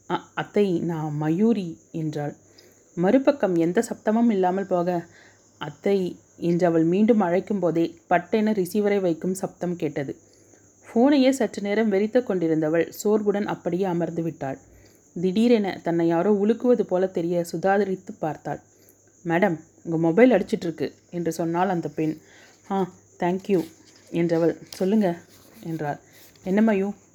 "அ- 0.10 0.26
அத்தை 0.34 0.80
நான் 0.80 1.14
மயூரி 1.14 1.68
என்றாள். 1.92 2.34
மறுபக்கம் 2.98 3.56
எந்த 3.56 3.84
சப்தமும் 3.90 4.32
இல்லாமல் 4.32 4.68
போக 4.68 4.90
அத்தை 5.62 5.98
என்று 6.38 6.68
அவள் 6.68 6.84
மீண்டும் 6.84 7.20
அழைக்கும் 7.20 7.60
போதே 7.60 7.86
பட்டென 8.10 8.54
ரிசீவரை 8.54 9.00
வைக்கும் 9.00 9.34
சப்தம் 9.34 9.76
கேட்டது. 9.76 10.14
ஃபோனையே 10.86 11.30
சற்று 11.30 11.62
நேரம் 11.62 11.92
வெறித்து 11.92 12.20
கொண்டிருந்தவள் 12.24 12.90
சோர்வுடன் 13.04 13.46
அப்படியே 13.46 13.84
அமர்ந்து 13.84 14.24
விட்டாள். 14.24 14.60
திடீரென 15.16 15.68
தன்னை 15.84 16.06
யாரோ 16.08 16.32
உலுக்குவது 16.44 16.84
போல 16.92 17.08
தெரிய 17.18 17.46
சுதாரித்து 17.52 18.14
பார்த்தாள். 18.20 18.62
மேடம் 19.26 19.58
உங்கள் 19.84 20.04
மொபைல் 20.06 20.34
அடிச்சிட்ருக்கு 20.36 20.88
என்று 21.18 21.32
சொன்னால் 21.40 21.74
அந்த 21.76 21.88
பெண். 21.98 22.16
ஆ 22.72 22.78
தேங்க்யூ 23.20 23.60
என்றவள். 24.22 24.54
சொல்லுங்க 24.80 25.08
என்றாள். 25.70 26.00
என்ன 26.44 26.62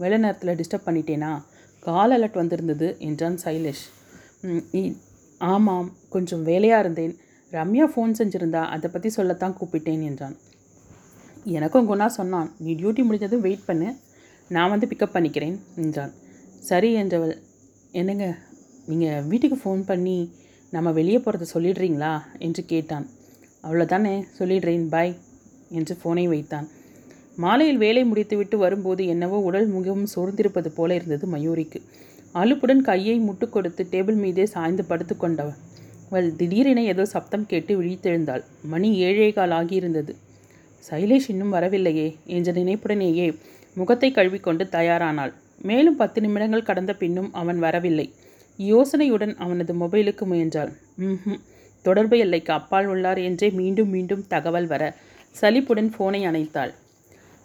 வேலை 0.02 0.18
நேரத்தில் 0.18 0.58
டிஸ்டர்ப் 0.60 0.86
பண்ணிட்டேனா? 0.86 1.32
கால் 1.82 2.14
அலர்ட் 2.16 2.38
வந்திருந்தது 2.40 2.88
என்றான் 3.08 3.36
சைலேஷ். 3.44 3.84
ஆமாம் 5.52 5.90
கொஞ்சம் 6.14 6.42
வேலையாக 6.42 6.82
இருந்தேன். 6.84 7.14
ரம்யா 7.52 7.84
ஃபோன் 7.92 8.16
செஞ்சுருந்தா 8.18 8.62
அதை 8.74 8.88
பற்றி 8.90 9.08
சொல்லத்தான் 9.08 9.56
கூப்பிட்டேன் 9.60 10.02
என்றான். 10.08 10.36
எனக்கும் 11.58 11.88
குணா 11.90 12.06
சொன்னான் 12.18 12.48
நீ 12.64 12.72
டியூட்டி 12.80 13.02
முடிஞ்சதும் 13.06 13.44
வெயிட் 13.46 13.68
பண்ணு. 13.68 13.88
நான் 14.48 14.72
வந்து 14.74 14.88
பிக்கப் 14.90 15.14
பண்ணிக்கிறேன் 15.14 15.56
என்றான். 15.76 16.12
சரி 16.70 16.90
என்றவள். 17.02 17.36
என்னங்க 17.92 18.26
நீங்கள் 18.86 19.22
வீட்டுக்கு 19.22 19.56
ஃபோன் 19.62 19.80
பண்ணி 19.86 20.18
நம்ம 20.70 20.92
வெளியே 20.92 21.18
போகிறத 21.18 21.46
சொல்லிடுறீங்களா? 21.54 22.10
என்று 22.38 22.64
கேட்டான். 22.64 23.06
அவ்வளோதானே 23.64 24.12
சொல்லிடுறேன் 24.38 24.84
பாய் 24.88 25.14
என்று 25.70 25.96
ஃபோனை 26.02 26.24
வைத்தான். 26.28 26.68
மாலையில் 27.36 27.76
வேலை 27.76 28.04
முடித்துவிட்டு 28.04 28.58
வரும்போது 28.58 29.06
என்னவோ 29.06 29.38
உடல் 29.38 29.66
மிகவும் 29.66 30.06
சோர்ந்திருப்பது 30.14 30.68
போல 30.68 30.94
இருந்தது 30.94 31.26
மயூரிக்கு. 31.26 31.80
அலுப்புடன் 32.34 32.82
கையை 32.82 33.16
முட்டு 33.20 33.48
கொடுத்து 33.48 33.86
டேபிள் 33.90 34.14
மீதே 34.14 34.46
சாய்ந்து 34.46 34.84
படுத்து 34.84 35.16
கொண்டவள். 35.16 35.58
அவள் 36.08 36.36
திடீரென 36.36 36.82
ஏதோ 36.82 37.04
சப்தம் 37.04 37.46
கேட்டு 37.46 37.82
விழித்தெழுந்தாள். 37.82 38.44
மணி 38.62 38.88
ஏழே 38.98 39.32
கால் 39.32 39.50
ஆகியிருந்தது. 39.50 40.14
சைலேஷ் 40.90 41.28
இன்னும் 41.28 41.50
வரவில்லையே 41.50 42.08
என்ற 42.26 42.52
நினைப்புடனேயே 42.52 43.38
முகத்தை 43.74 44.10
கழுவிக்கொண்டு 44.10 44.64
தயாரானாள். 44.64 45.32
மேலும் 45.60 45.96
பத்து 45.96 46.18
நிமிடங்கள் 46.20 46.68
கடந்த 46.68 46.92
பின்னும் 46.94 47.30
அவன் 47.32 47.58
வரவில்லை. 47.58 48.06
யோசனையுடன் 48.58 49.34
அவனது 49.36 49.72
மொபைலுக்கு 49.74 50.24
முயன்றாள். 50.24 50.72
ம்ஹும். 50.98 51.40
தொடர்பு 51.84 52.16
எல்லைக்கு 52.18 52.52
அப்பால் 52.52 52.86
உள்ளார் 52.86 53.18
என்றே 53.18 53.48
மீண்டும் 53.50 53.88
மீண்டும் 53.88 54.26
தகவல் 54.26 54.66
வர 54.66 54.82
சலிப்புடன் 55.34 55.90
ஃபோனை 55.94 56.20
அணைத்தாள். 56.30 56.72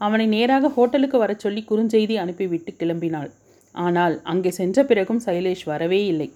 அவனை 0.02 0.26
நேராக 0.28 0.70
ஹோட்டலுக்கு 0.70 1.18
வரச் 1.18 1.40
சொல்லி 1.40 1.62
குறுஞ்செய்தி 1.70 2.16
அனுப்பிவிட்டு 2.16 2.72
கிளம்பினாள். 2.80 3.30
ஆனால் 3.76 4.16
அங்கே 4.24 4.52
சென்ற 4.52 4.78
பிறகும் 4.84 5.22
சைலேஷ் 5.26 5.64
வரவே 5.64 6.02
இல்லை. 6.06 6.30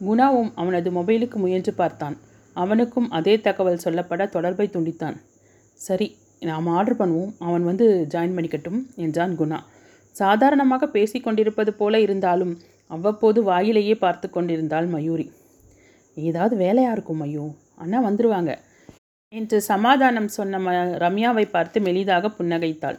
குணாவும் 0.00 0.50
அவனது 0.54 0.90
மொபைலுக்கு 0.90 1.36
முயன்று 1.36 1.72
பார்த்தான். 1.74 2.16
அவனுக்கும் 2.56 3.10
அதே 3.10 3.34
தகவல் 3.40 3.84
சொல்லப்பட 3.84 4.22
தொடர்பை 4.28 4.66
துண்டித்தான். 4.72 5.16
சரி 5.80 6.08
நாம் 6.40 6.66
ஆர்டர் 6.66 6.98
பண்ணுவோம். 6.98 7.32
அவன் 7.38 7.64
வந்து 7.64 7.86
ஜாயின் 8.14 8.36
பண்ணிக்கட்டும் 8.36 8.80
என்றான் 8.96 9.34
குணா. 9.38 9.58
சாதாரணமாக 10.16 10.86
பேசிக்கொண்டிருப்பது 10.86 11.70
போல 11.70 12.00
இருந்தாலும் 12.00 12.54
அவ்வப்போது 12.90 13.40
வாயிலேயே 13.44 13.94
பார்த்து 13.94 14.26
கொண்டிருந்தாள் 14.30 14.86
மயூரி. 14.86 15.26
ஏதாவது 16.16 16.54
வேலையாக 16.56 16.92
இருக்கும் 16.92 17.20
ஐயோ? 17.20 17.44
அண்ணா 17.74 17.98
வந்துருவாங்க. 18.04 18.52
என்று 19.32 19.58
சமாதானம் 19.62 20.28
சொன்ன 20.28 20.58
ம 20.58 20.72
ரம்யாவை 21.04 21.44
பார்த்து 21.50 21.80
மெலிதாக 21.80 22.30
புன்னகைத்தாள். 22.38 22.98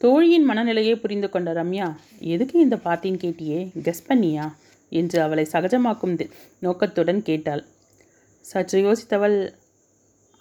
தோழியின் 0.00 0.44
மனநிலையை 0.44 0.94
புரிந்து 0.96 1.28
கொண்ட 1.28 1.50
ரம்யா 1.52 1.88
எதுக்கு 2.18 2.56
இந்த 2.60 2.76
பார்ட்டின்னு 2.76 3.22
கேட்டியே? 3.24 3.60
கெஸ் 3.86 4.06
பண்ணியா? 4.08 4.46
என்று 4.92 5.18
அவளை 5.22 5.44
சகஜமாக்கும் 5.52 6.16
நோக்கத்துடன் 6.58 7.22
கேட்டாள். 7.22 7.62
சற்று 8.44 8.78
யோசித்தவள் 8.86 9.36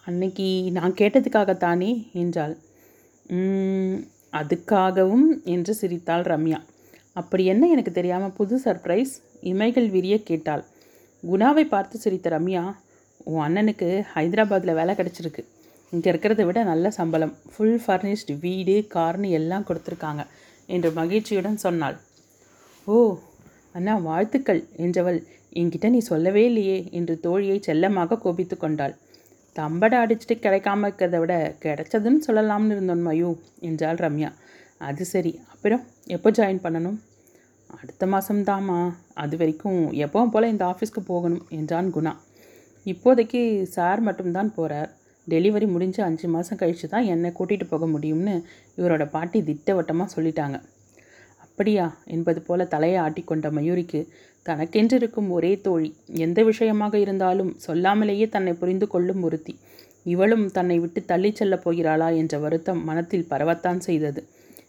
அன்னைக்கு 0.08 0.48
நான் 0.72 0.94
கேட்டதுக்காகத்தானே? 0.94 1.92
என்றாள். 2.14 2.56
அதுக்காகவும் 4.34 5.28
என்று 5.54 5.74
சிரித்தாள் 5.80 6.26
ரம்யா. 6.32 6.60
அப்படி 7.20 7.44
என்ன 7.54 7.64
எனக்கு 7.74 7.92
தெரியாமல் 7.98 8.36
புது 8.38 8.58
சர்ப்ரைஸ்? 8.66 9.14
இமைகள் 9.52 9.88
விரிய 9.96 10.16
கேட்டாள். 10.30 10.64
குணாவை 11.24 11.64
பார்த்து 11.74 11.96
சிரித்த 12.04 12.30
ரம்யா 12.36 12.62
உன் 13.32 13.44
அண்ணனுக்கு 13.48 13.88
ஹைதராபாத்தில் 14.14 14.78
வேலை 14.80 14.94
கிடச்சிருக்கு. 15.00 15.44
இங்கே 15.94 16.08
இருக்கிறத 16.12 16.42
விட 16.46 16.60
நல்ல 16.70 16.90
சம்பளம். 17.00 17.34
ஃபுல் 17.52 17.80
ஃபர்னிஷ்டு 17.84 18.34
வீடு 18.46 18.76
கார்னு 18.96 19.30
எல்லாம் 19.40 19.68
கொடுத்துருக்காங்க 19.70 20.24
என்று 20.70 20.90
மகிழ்ச்சியுடன் 21.00 21.60
சொன்னாள். 21.66 21.98
ஓ 22.88 22.96
அண்ணா 23.78 23.94
வாழ்த்துக்கள் 24.10 24.62
என்றவள். 24.86 25.20
என்கிட்ட 25.60 25.88
நீ 25.96 26.00
சொல்லவே 26.12 26.44
இல்லையே 26.50 26.78
என்று 26.98 27.14
தோழியை 27.24 27.58
செல்லமாக 27.68 28.20
கோபித்து 28.26 28.56
கொண்டாள். 28.58 28.94
தம்பட 29.56 29.94
அடிச்சுட்டு 30.04 30.36
கிடைக்காம 30.36 30.88
இருக்கிறத 30.88 31.20
விட 31.20 31.56
கிடைச்சதுன்னு 31.62 32.22
சொல்லலாம்னு 32.28 32.70
இருந்தோம் 32.70 33.08
மயூ 33.08 33.30
என்றாள் 33.60 33.96
ரம்யா. 33.96 34.30
அது 34.78 35.06
சரி. 35.06 35.40
அப்புறம் 35.54 35.84
எப்போ 36.08 36.32
ஜாயின் 36.32 36.64
பண்ணணும்? 36.64 37.00
அடுத்த 37.82 38.06
மாதம்தாம்மா 38.06 38.78
அது 39.14 39.38
வரைக்கும் 39.38 39.92
எப்பவும் 40.06 40.30
போல் 40.30 40.44
இந்த 40.44 40.66
ஆஃபீஸ்க்கு 40.66 41.02
போகணும் 41.06 41.46
என்றான் 41.50 41.94
குணா. 41.94 42.14
இப்போதைக்கு 42.86 43.42
சார் 43.64 44.02
மட்டும்தான் 44.02 44.54
போகிறார் 44.54 44.90
டெலிவரி 45.28 45.68
முடிஞ்சு 45.68 46.04
அஞ்சு 46.04 46.28
மாதம் 46.28 46.58
கழித்து 46.58 46.88
தான் 46.90 47.04
என்னை 47.04 47.32
கூட்டிகிட்டு 47.40 47.68
போக 47.70 47.86
முடியும்னு 47.86 48.36
இவரோட 48.78 49.10
பாட்டி 49.10 49.42
திட்டவட்டமாக 49.44 50.14
சொல்லிட்டாங்க. 50.16 50.58
அப்படியா? 51.38 51.86
என்பது 52.06 52.42
போல 52.42 52.66
தலையை 52.66 53.00
ஆட்டிக்கொண்ட 53.02 53.52
மயூரிக்கு 53.52 54.02
தனக்கென்றிருக்கும் 54.46 55.30
ஒரே 55.30 55.52
தோழி. 55.62 55.90
எந்த 56.26 56.44
விஷயமாக 56.44 57.00
இருந்தாலும் 57.00 57.52
சொல்லாமலேயே 57.68 58.30
தன்னை 58.30 58.54
புரிந்து 58.54 58.88
கொள்ளும் 58.88 59.24
ஒருத்தி. 59.24 59.54
இவளும் 60.04 60.46
தன்னை 60.52 60.80
விட்டு 60.80 61.00
தள்ளிச் 61.08 61.40
செல்லப் 61.40 61.64
போகிறாளா 61.66 62.08
என்ற 62.16 62.38
வருத்தம் 62.38 62.84
மனத்தில் 62.84 63.28
பரவத்தான் 63.30 63.78
செய்தது. 63.78 64.22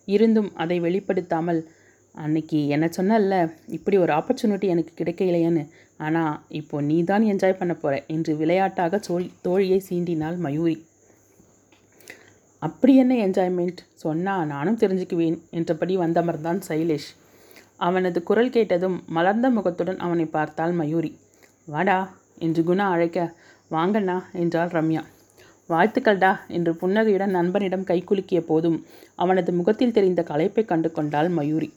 இருந்தும் 0.04 0.50
அதை 0.54 0.76
வெளிப்படுத்தாமல் 0.80 1.60
அன்னைக்கு 2.14 2.58
என்ன 2.68 2.86
சொன்னல்ல? 2.96 3.34
இப்படி 3.68 3.96
ஒரு 3.96 4.12
ஆப்பர்ச்சுனிட்டி 4.12 4.66
எனக்கு 4.68 4.92
கிடைக்கலையேன்னு 5.00 5.64
ஆனால் 5.96 6.40
இப்போ 6.48 6.76
நீ 6.80 7.04
தான் 7.04 7.22
என்ஜாய் 7.22 7.58
பண்ண 7.58 7.74
போற 7.74 7.94
என்று 8.06 8.36
விளையாட்டாக 8.36 8.98
சோழி 8.98 9.28
தோழியை 9.44 9.78
சீண்டினாள் 9.88 10.36
மயூரி. 10.36 10.76
அப்படி 12.62 12.92
என்ன 12.96 13.14
என்ஜாய்மெண்ட் 13.26 13.80
சொன்னால் 13.94 14.46
நானும் 14.46 14.78
தெரிஞ்சுக்குவேன் 14.78 15.38
என்றபடி 15.50 15.94
வந்தமர்ந்தான் 15.96 16.60
சைலேஷ். 16.68 17.08
அவனது 17.86 18.18
குரல் 18.28 18.54
கேட்டதும் 18.56 18.96
மலர்ந்த 19.16 19.46
முகத்துடன் 19.56 20.02
அவனை 20.06 20.26
பார்த்தாள் 20.36 20.74
மயூரி. 20.80 21.10
வாடா 21.68 21.98
என்று 22.46 22.62
குணா 22.68 22.86
அழைக்க 22.94 23.18
வாங்கண்ணா 23.70 24.16
என்றாள் 24.42 24.72
ரம்யா. 24.76 25.02
வாழ்த்துக்கள்டா 25.68 26.30
என்று 26.56 26.72
புன்னகையுடன் 26.80 27.36
நண்பனிடம் 27.36 27.88
கைக்குலுக்கிய 27.90 28.40
போதும் 28.48 28.78
அவனது 29.14 29.50
முகத்தில் 29.58 29.94
தெரிந்த 29.98 30.22
களைப்பை 30.30 30.64
கண்டு 30.64 30.88
கொண்டாள் 30.92 31.30
மயூரி. 31.38 31.68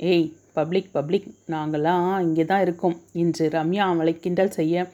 ஏய் 0.00 0.28
பப்ளிக் 0.56 0.92
பப்ளிக் 0.96 1.26
நாங்களாம் 1.54 2.06
இங்கே 2.26 2.44
தான் 2.44 2.62
இருக்கோம் 2.66 2.96
என்று 3.22 3.44
ரம்யா 3.56 3.84
அவளை 3.92 4.14
கிண்டல் 4.24 4.56
செய்ய 4.58 4.86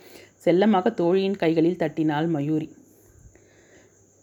செல்லமாக 0.47 0.91
தோழியின் 1.01 1.39
கைகளில் 1.43 1.81
தட்டினாள் 1.83 2.29
மயூரி. 2.35 2.69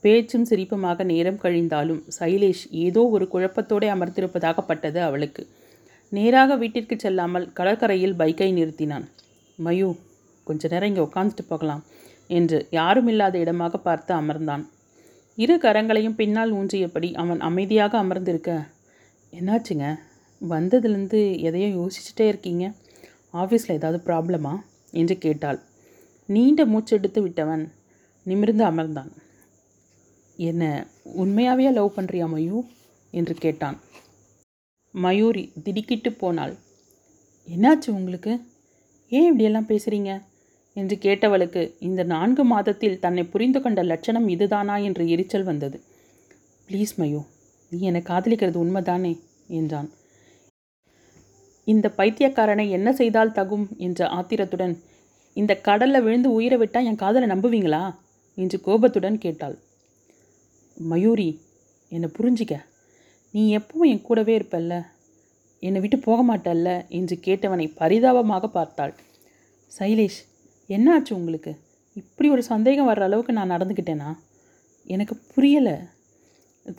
பேச்சும் 0.04 0.46
சிரிப்புமாக 0.50 1.04
நேரம் 1.04 1.42
கழிந்தாலும் 1.44 2.02
சைலேஷ் 2.20 2.66
ஏதோ 2.86 3.02
ஒரு 3.16 3.26
குழப்பத்தோடு 3.34 3.88
அமர்ந்திருப்பதாகப்பட்டது 3.96 5.00
அவளுக்கு. 5.08 5.44
நேராக 6.12 6.56
வீட்டிற்கு 6.56 6.96
செல்லாமல் 7.00 7.46
கடற்கரையில் 7.58 8.16
பைக்கை 8.22 8.50
நிறுத்தினான். 8.58 9.06
மயூ 9.60 9.90
கொஞ்ச 10.48 10.68
நேரம் 10.72 10.90
இங்கே 10.92 11.04
உட்காந்துட்டு 11.08 11.44
போகலாம் 11.48 11.84
என்று 12.38 12.68
யாருமில்லாத 12.72 13.36
இடமாக 13.38 13.78
பார்த்து 13.78 14.12
அமர்ந்தான். 14.14 14.64
இரு 15.38 15.56
கரங்களையும் 15.58 16.18
பின்னால் 16.22 16.52
ஊன்றியபடி 16.52 17.10
அவன் 17.14 17.40
அமைதியாக 17.40 17.94
அமர்ந்திருக்க 17.98 18.52
என்னாச்சுங்க? 19.34 19.88
வந்ததுலேருந்து 20.42 21.20
எதையோ 21.48 21.70
யோசிச்சுட்டே 21.80 22.26
இருக்கீங்க? 22.28 22.66
ஆஃபீஸில் 23.34 23.78
ஏதாவது 23.80 24.00
ப்ராப்ளமா? 24.08 24.54
என்று 25.02 25.18
கேட்டாள். 25.18 25.60
நீண்ட 26.30 26.62
மூச்செடுத்து 26.66 27.20
விட்டவன் 27.22 27.64
நிமிர்ந்து 28.26 28.64
அமர்ந்தான். 28.66 29.12
என்ன 30.38 30.64
உண்மையாகவே 31.04 31.72
லவ் 31.72 31.96
பண்ணுறியா 31.98 32.28
மயூ? 32.34 32.60
என்று 33.14 33.34
கேட்டான். 33.36 33.78
மயூரி 34.92 35.52
திடுக்கிட்டு 35.64 36.12
போனாள். 36.12 36.56
என்னாச்சு 37.58 37.90
உங்களுக்கு? 37.90 38.42
ஏன் 39.10 39.26
இப்படியெல்லாம் 39.26 39.68
பேசுகிறீங்க 39.68 40.22
என்று 40.74 40.96
கேட்டவளுக்கு 40.96 41.74
இந்த 41.80 42.04
நான்கு 42.04 42.44
மாதத்தில் 42.44 43.00
தன்னை 43.00 43.24
புரிந்து 43.24 43.62
கொண்ட 43.62 43.84
லட்சணம் 43.84 44.28
இதுதானா 44.28 44.78
என்று 44.78 45.10
எரிச்சல் 45.10 45.44
வந்தது. 45.44 45.82
ப்ளீஸ் 46.68 46.94
மயூ 46.98 47.26
நீ 47.70 47.80
என்னை 47.80 48.02
காதலிக்கிறது 48.02 48.58
உண்மைதானே? 48.64 49.20
என்றான். 49.48 49.90
இந்த 51.64 51.94
பைத்தியக்காரனை 51.98 52.70
என்ன 52.70 52.94
செய்தால் 52.94 53.32
தகும்? 53.32 53.78
என்ற 53.78 54.08
ஆத்திரத்துடன் 54.08 54.80
இந்த 55.34 55.56
கடலில் 55.56 56.02
விழுந்து 56.02 56.32
உயிரை 56.32 56.58
விட்டால் 56.58 56.86
என் 56.86 56.96
காதலை 56.96 57.30
நம்புவீங்களா? 57.30 57.96
என்று 58.36 58.62
கோபத்துடன் 58.62 59.18
கேட்டாள். 59.18 59.58
மயூரி 60.78 61.40
என்னை 61.90 62.10
புரிஞ்சிக்க. 62.18 62.70
நீ 63.34 63.58
எப்பவும் 63.58 63.90
என் 63.90 64.02
கூடவே 64.02 64.34
இருப்பல்ல? 64.40 64.86
என்னை 65.60 65.82
விட்டு 65.82 65.98
போக 66.00 66.20
மாட்டல்ல 66.24 66.70
என்று 66.90 67.20
கேட்டவனை 67.26 67.74
பரிதாபமாக 67.74 68.48
பார்த்தாள். 68.48 68.94
சைலேஷ் 69.72 70.20
என்ன 70.70 70.94
ஆச்சு 70.94 71.16
உங்களுக்கு? 71.16 71.52
இப்படி 71.96 72.30
ஒரு 72.30 72.44
சந்தேகம் 72.44 72.90
வர்ற 72.90 73.04
அளவுக்கு 73.04 73.34
நான் 73.34 73.52
நடந்துக்கிட்டேனா? 73.52 74.10
எனக்கு 74.86 75.16
புரியலை. 75.34 75.76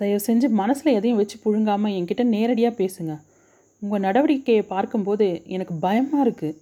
தயவு 0.00 0.21
செஞ்சு 0.26 0.49
மனசில் 0.49 0.97
எதையும் 0.99 1.16
வச்சு 1.16 1.37
புழுங்காமல் 1.44 1.94
என்கிட்ட 1.99 2.25
நேரடியாக 2.25 2.75
பேசுங்க. 2.82 3.14
உங்கள் 3.80 4.00
நடவடிக்கையை 4.00 4.64
பார்க்கும்போது 4.66 5.26
எனக்கு 5.47 5.75
பயமாக 5.75 6.25
இருக்குது 6.25 6.59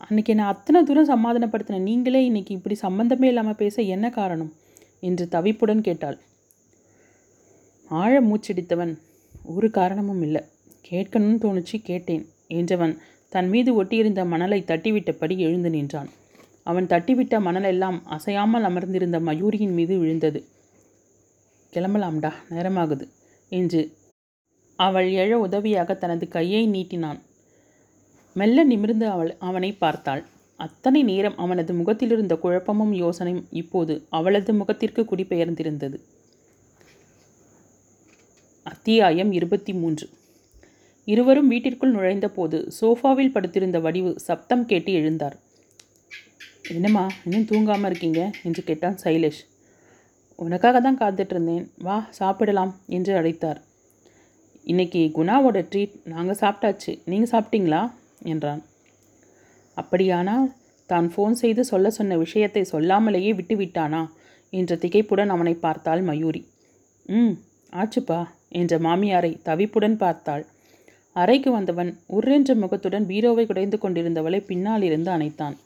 அன்றைக்கி 0.00 0.28
என்னை 0.28 0.44
அத்தனை 0.44 0.82
தூரம் 0.82 1.12
சமாதானப்படுத்தின 1.12 1.80
நீங்களே 1.80 2.20
இன்றைக்கி 2.30 2.50
இப்படி 2.50 2.76
சம்மந்தமே 2.82 3.22
இல்லாமல் 3.22 3.56
பேச 3.56 3.82
என்ன 3.82 4.06
காரணம்? 4.10 4.52
என்று 5.00 5.24
தவிப்புடன் 5.32 5.80
கேட்டாள். 5.80 6.18
ஆழ 7.90 8.20
மூச்சடித்தவன் 8.20 8.92
ஒரு 9.44 9.70
காரணமும் 9.70 10.22
இல்லை. 10.22 10.42
கேட்கணும்னு 10.90 11.38
தோணுச்சு 11.44 11.76
கேட்டேன் 11.82 12.24
என்றவன் 12.48 12.94
தன் 13.28 13.48
மீது 13.48 13.82
ஒட்டியிருந்த 13.82 14.26
மணலை 14.26 14.64
தட்டிவிட்டபடி 14.66 15.36
எழுந்து 15.36 15.70
நின்றான். 15.70 16.08
அவன் 16.62 16.86
தட்டிவிட்ட 16.86 17.34
மணலெல்லாம் 17.40 17.98
அசையாமல் 18.04 18.62
அமர்ந்திருந்த 18.62 19.20
மயூரியின் 19.20 19.74
மீது 19.74 19.98
விழுந்தது. 19.98 20.40
கிளம்பலாம்டா 21.72 22.30
நேரமாகுது 22.50 23.06
என்று 23.48 23.98
அவள் 24.78 25.08
எழ 25.12 25.32
உதவியாக 25.32 25.94
தனது 25.94 26.28
கையை 26.28 26.68
நீட்டினான். 26.68 27.20
மெல்ல 28.36 28.64
நிமிர்ந்து 28.64 29.06
அவள் 29.08 29.36
அவனை 29.38 29.72
பார்த்தாள். 29.72 30.22
அத்தனை 30.56 31.02
நேரம் 31.02 31.36
அவனது 31.36 31.74
முகத்திலிருந்த 31.74 32.34
குழப்பமும் 32.36 32.92
யோசனையும் 32.92 33.44
இப்போது 33.50 34.06
அவளது 34.08 34.52
முகத்திற்கு 34.54 35.02
குடிபெயர்ந்திருந்தது. 35.02 35.98
அத்தியாயம் 38.72 39.32
இருபத்தி 39.32 39.72
மூன்று. 39.72 40.08
இருவரும் 41.04 41.48
வீட்டிற்குள் 41.48 41.92
நுழைந்தபோது 41.92 42.72
சோஃபாவில் 42.80 43.32
படுத்திருந்த 43.32 43.78
வடிவு 43.78 44.18
சப்தம் 44.18 44.66
கேட்டு 44.66 44.92
எழுந்தார். 44.92 45.36
என்னம்மா 46.68 47.06
இன்னும் 47.24 47.46
தூங்காமல் 47.50 47.86
இருக்கீங்க? 47.86 48.30
என்று 48.42 48.62
கேட்டான் 48.64 48.98
சைலேஷ். 49.04 49.40
உனக்காக 50.36 50.80
தான் 50.80 50.98
காத்துட்ருந்தேன் 50.98 51.64
வா 51.78 52.06
சாப்பிடலாம் 52.10 52.80
என்று 52.86 53.14
அழைத்தார். 53.14 53.60
இன்னைக்கு 54.64 55.10
குணாவோட 55.14 55.62
ட்ரீட் 55.70 55.96
நாங்கள் 56.04 56.40
சாப்பிட்டாச்சு. 56.40 56.94
நீங்கள் 57.04 57.32
சாப்பிட்டீங்களா? 57.34 57.92
என்றான். 58.22 58.62
அப்படியானால் 59.74 60.46
தான் 60.86 61.12
ஃபோன் 61.16 61.40
செய்து 61.42 61.64
சொல்ல 61.64 61.90
சொன்ன 61.90 62.16
விஷயத்தை 62.16 62.66
சொல்லாமலேயே 62.72 63.34
விட்டு 63.34 63.56
விட்டானா 63.56 64.02
என்ற 64.50 64.76
திகைப்புடன் 64.76 65.28
அவனை 65.28 65.54
பார்த்தாள் 65.54 66.02
மயூரி. 66.02 66.48
ம் 67.06 67.34
ஆச்சுப்பா. 67.72 68.20
என்ற 68.52 68.78
மாமியாரை 68.78 69.32
தவிப்புடன் 69.44 69.96
பார்த்தாள். 69.96 70.46
அறைக்கு 71.12 71.50
வந்தவன் 71.52 72.00
உர்ரென்ற 72.08 72.54
முகத்துடன் 72.54 73.06
பீரோவை 73.06 73.46
குடைந்து 73.46 73.78
கொண்டிருந்தவளை 73.82 74.40
பின்னால் 74.40 74.82
இருந்து 74.82 75.10
அணைத்தான். 75.10 75.56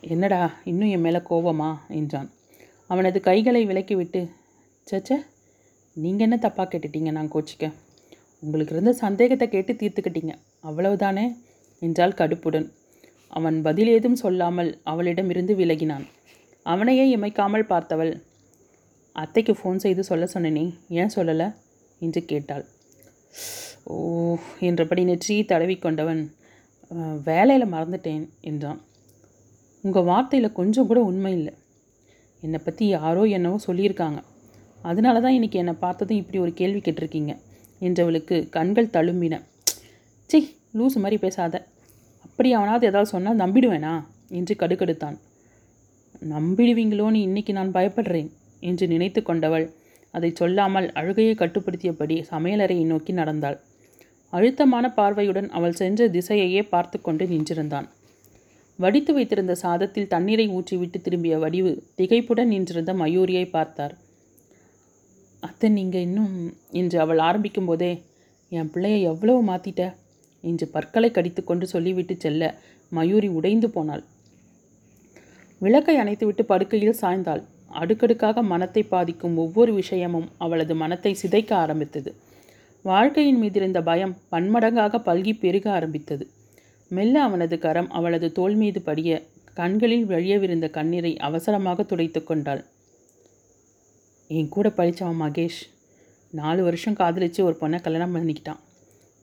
என்னடா 0.00 0.52
இன்னும் 0.64 0.88
என் 0.88 1.00
மேலே 1.00 1.18
கோவமா? 1.18 1.78
என்றான். 1.88 2.30
அவனது 2.86 3.20
கைகளை 3.20 3.66
விலக்கிவிட்டு 3.66 4.30
சச்ச 4.90 5.18
நீங்கள் 5.96 6.30
என்ன 6.30 6.36
தப்பாக 6.48 6.66
கேட்டுட்டீங்க? 6.66 7.10
நான் 7.10 7.30
கோச்சிக்க. 7.32 7.72
உங்களுக்கு 8.40 8.74
இருந்த 8.74 8.92
சந்தேகத்தை 8.92 9.48
கேட்டு 9.48 9.72
தீர்த்துக்கிட்டீங்க. 9.72 10.34
அவ்வளவுதானே? 10.64 11.26
என்றால் 11.82 12.18
கடுப்புடன். 12.18 12.66
அவன் 13.28 13.62
பதில் 13.62 13.86
ஏதும் 13.86 14.14
சொல்லாமல் 14.14 14.80
அவளிடமிருந்து 14.84 15.54
விலகினான். 15.54 16.04
அவனையே 16.62 17.16
இமைக்காமல் 17.16 17.68
பார்த்தவள் 17.68 18.12
அத்தைக்கு 19.16 19.52
ஃபோன் 19.52 19.76
செய்து 19.76 20.02
சொல்ல 20.04 20.24
சொன்னனே 20.34 20.64
ஏன் 21.00 21.12
சொல்லலை? 21.16 21.48
என்று 22.00 22.20
கேட்டாள். 22.24 22.64
ஓ 23.84 23.96
என்றபடி 24.60 25.02
நெற்றியை 25.04 25.42
தடவிக்கொண்டவன் 25.48 26.22
வேலையில் 27.24 27.72
மறந்துட்டேன் 27.72 28.24
என்றான். 28.40 28.80
உங்கள் 29.84 30.08
வார்த்தையில் 30.10 30.56
கொஞ்சம் 30.58 30.86
கூட 30.86 31.00
உண்மை 31.00 31.32
இல்லை. 31.32 31.54
என்னை 32.42 32.60
பற்றி 32.64 32.84
யாரோ 32.88 33.22
என்னவோ 33.36 33.58
சொல்லியிருக்காங்க. 33.66 34.20
அதனால 34.82 35.20
தான் 35.20 35.36
இன்றைக்கி 35.38 35.54
என்னை 35.54 35.74
பார்த்ததும் 35.74 36.20
இப்படி 36.22 36.38
ஒரு 36.38 36.52
கேள்வி 36.52 36.80
கேட்டிருக்கீங்க 36.80 37.32
என்றவளுக்கு 37.80 38.36
கண்கள் 38.48 38.94
தழும்பின. 38.96 39.34
சி 40.30 40.38
லூஸ் 40.78 40.96
மாதிரி 40.96 41.16
பேசாத. 41.16 41.54
அப்படி 42.24 42.52
அவனாவது 42.52 42.86
ஏதாவது 42.86 43.10
சொன்னால் 43.10 43.36
நம்பிடுவேனா? 43.36 43.94
என்று 44.30 44.54
கடுக்கெடுத்தான். 44.58 45.16
நம்பிடுவீங்களோன்னு 46.28 47.20
இன்னைக்கு 47.28 47.52
நான் 47.52 47.72
பயப்படுறேன். 47.72 48.30
என்று 48.60 48.86
நினைத்து 48.86 49.22
கொண்டவள். 49.22 49.66
அதை 50.14 50.30
சொல்லாமல் 50.32 50.88
அழுகையை 50.92 51.34
கட்டுப்படுத்தியபடி 51.34 52.16
சமையலறையை 52.30 52.84
நோக்கி 52.84 53.12
நடந்தாள். 53.12 53.58
அழுத்தமான 54.32 54.84
பார்வையுடன் 54.90 55.48
அவள் 55.50 55.78
சென்ற 55.80 56.06
திசையையே 56.08 56.62
பார்த்து 56.68 56.96
கொண்டு 57.00 57.24
நின்றிருந்தான். 57.26 57.88
வடித்து 58.78 59.12
வைத்திருந்த 59.14 59.54
சாதத்தில் 59.62 60.10
தண்ணீரை 60.14 60.46
ஊற்றிவிட்டு 60.48 60.98
திரும்பிய 61.00 61.34
வடிவு 61.38 61.72
திகைப்புடன் 61.98 62.50
நின்றிருந்த 62.54 62.92
மயூரியை 62.94 63.44
பார்த்தார். 63.50 63.94
அத்தை 65.42 65.68
நீங்கள் 65.70 66.04
இன்னும் 66.08 66.34
என்று 66.70 66.96
அவள் 67.04 67.20
ஆரம்பிக்கும் 67.28 67.68
போதே 67.70 67.92
என் 68.52 68.70
பிள்ளையை 68.72 69.00
எவ்வளவு 69.02 69.42
மாற்றிட்ட 69.50 69.82
என்று 70.44 70.66
பற்களை 70.74 71.10
கடித்துக்கொண்டு 71.10 71.66
சொல்லிவிட்டு 71.66 72.14
செல்ல 72.16 72.42
மயூரி 72.92 73.28
உடைந்து 73.38 73.68
போனாள். 73.70 74.04
விளக்கை 75.60 75.96
அணைத்துவிட்டு 76.02 76.42
படுக்கையில் 76.42 77.00
சாய்ந்தாள். 77.02 77.42
அடுக்கடுக்காக 77.74 78.42
மனத்தை 78.42 78.82
பாதிக்கும் 78.82 79.36
ஒவ்வொரு 79.36 79.72
விஷயமும் 79.74 80.28
அவளது 80.38 80.74
மனத்தை 80.74 81.12
சிதைக்க 81.22 81.50
ஆரம்பித்தது. 81.54 82.10
வாழ்க்கையின் 82.82 83.40
மீதிருந்த 83.42 83.80
பயம் 83.82 84.14
பன்மடங்காக 84.32 85.00
பல்கி 85.08 85.32
பெருக 85.38 85.66
ஆரம்பித்தது. 85.70 86.24
மெல்ல 86.88 87.22
அவனது 87.22 87.58
கரம் 87.58 87.90
அவளது 87.90 88.28
தோள் 88.32 88.54
மீது 88.54 88.80
படிய 88.82 89.22
கண்களில் 89.54 90.06
வழியவிருந்த 90.08 90.66
கண்ணீரை 90.70 91.12
அவசரமாக 91.16 91.82
துடைத்து 91.82 92.20
கொண்டாள். 92.24 92.62
என் 94.30 94.48
கூட 94.48 94.70
படித்தவன் 94.70 95.20
மகேஷ். 95.22 95.60
நாலு 96.32 96.62
வருஷம் 96.62 96.98
காதலிச்சு 96.98 97.40
ஒரு 97.40 97.56
பொண்ணை 97.60 97.78
கல்யாணம் 97.80 98.14
பண்ணிக்கிட்டான். 98.14 98.60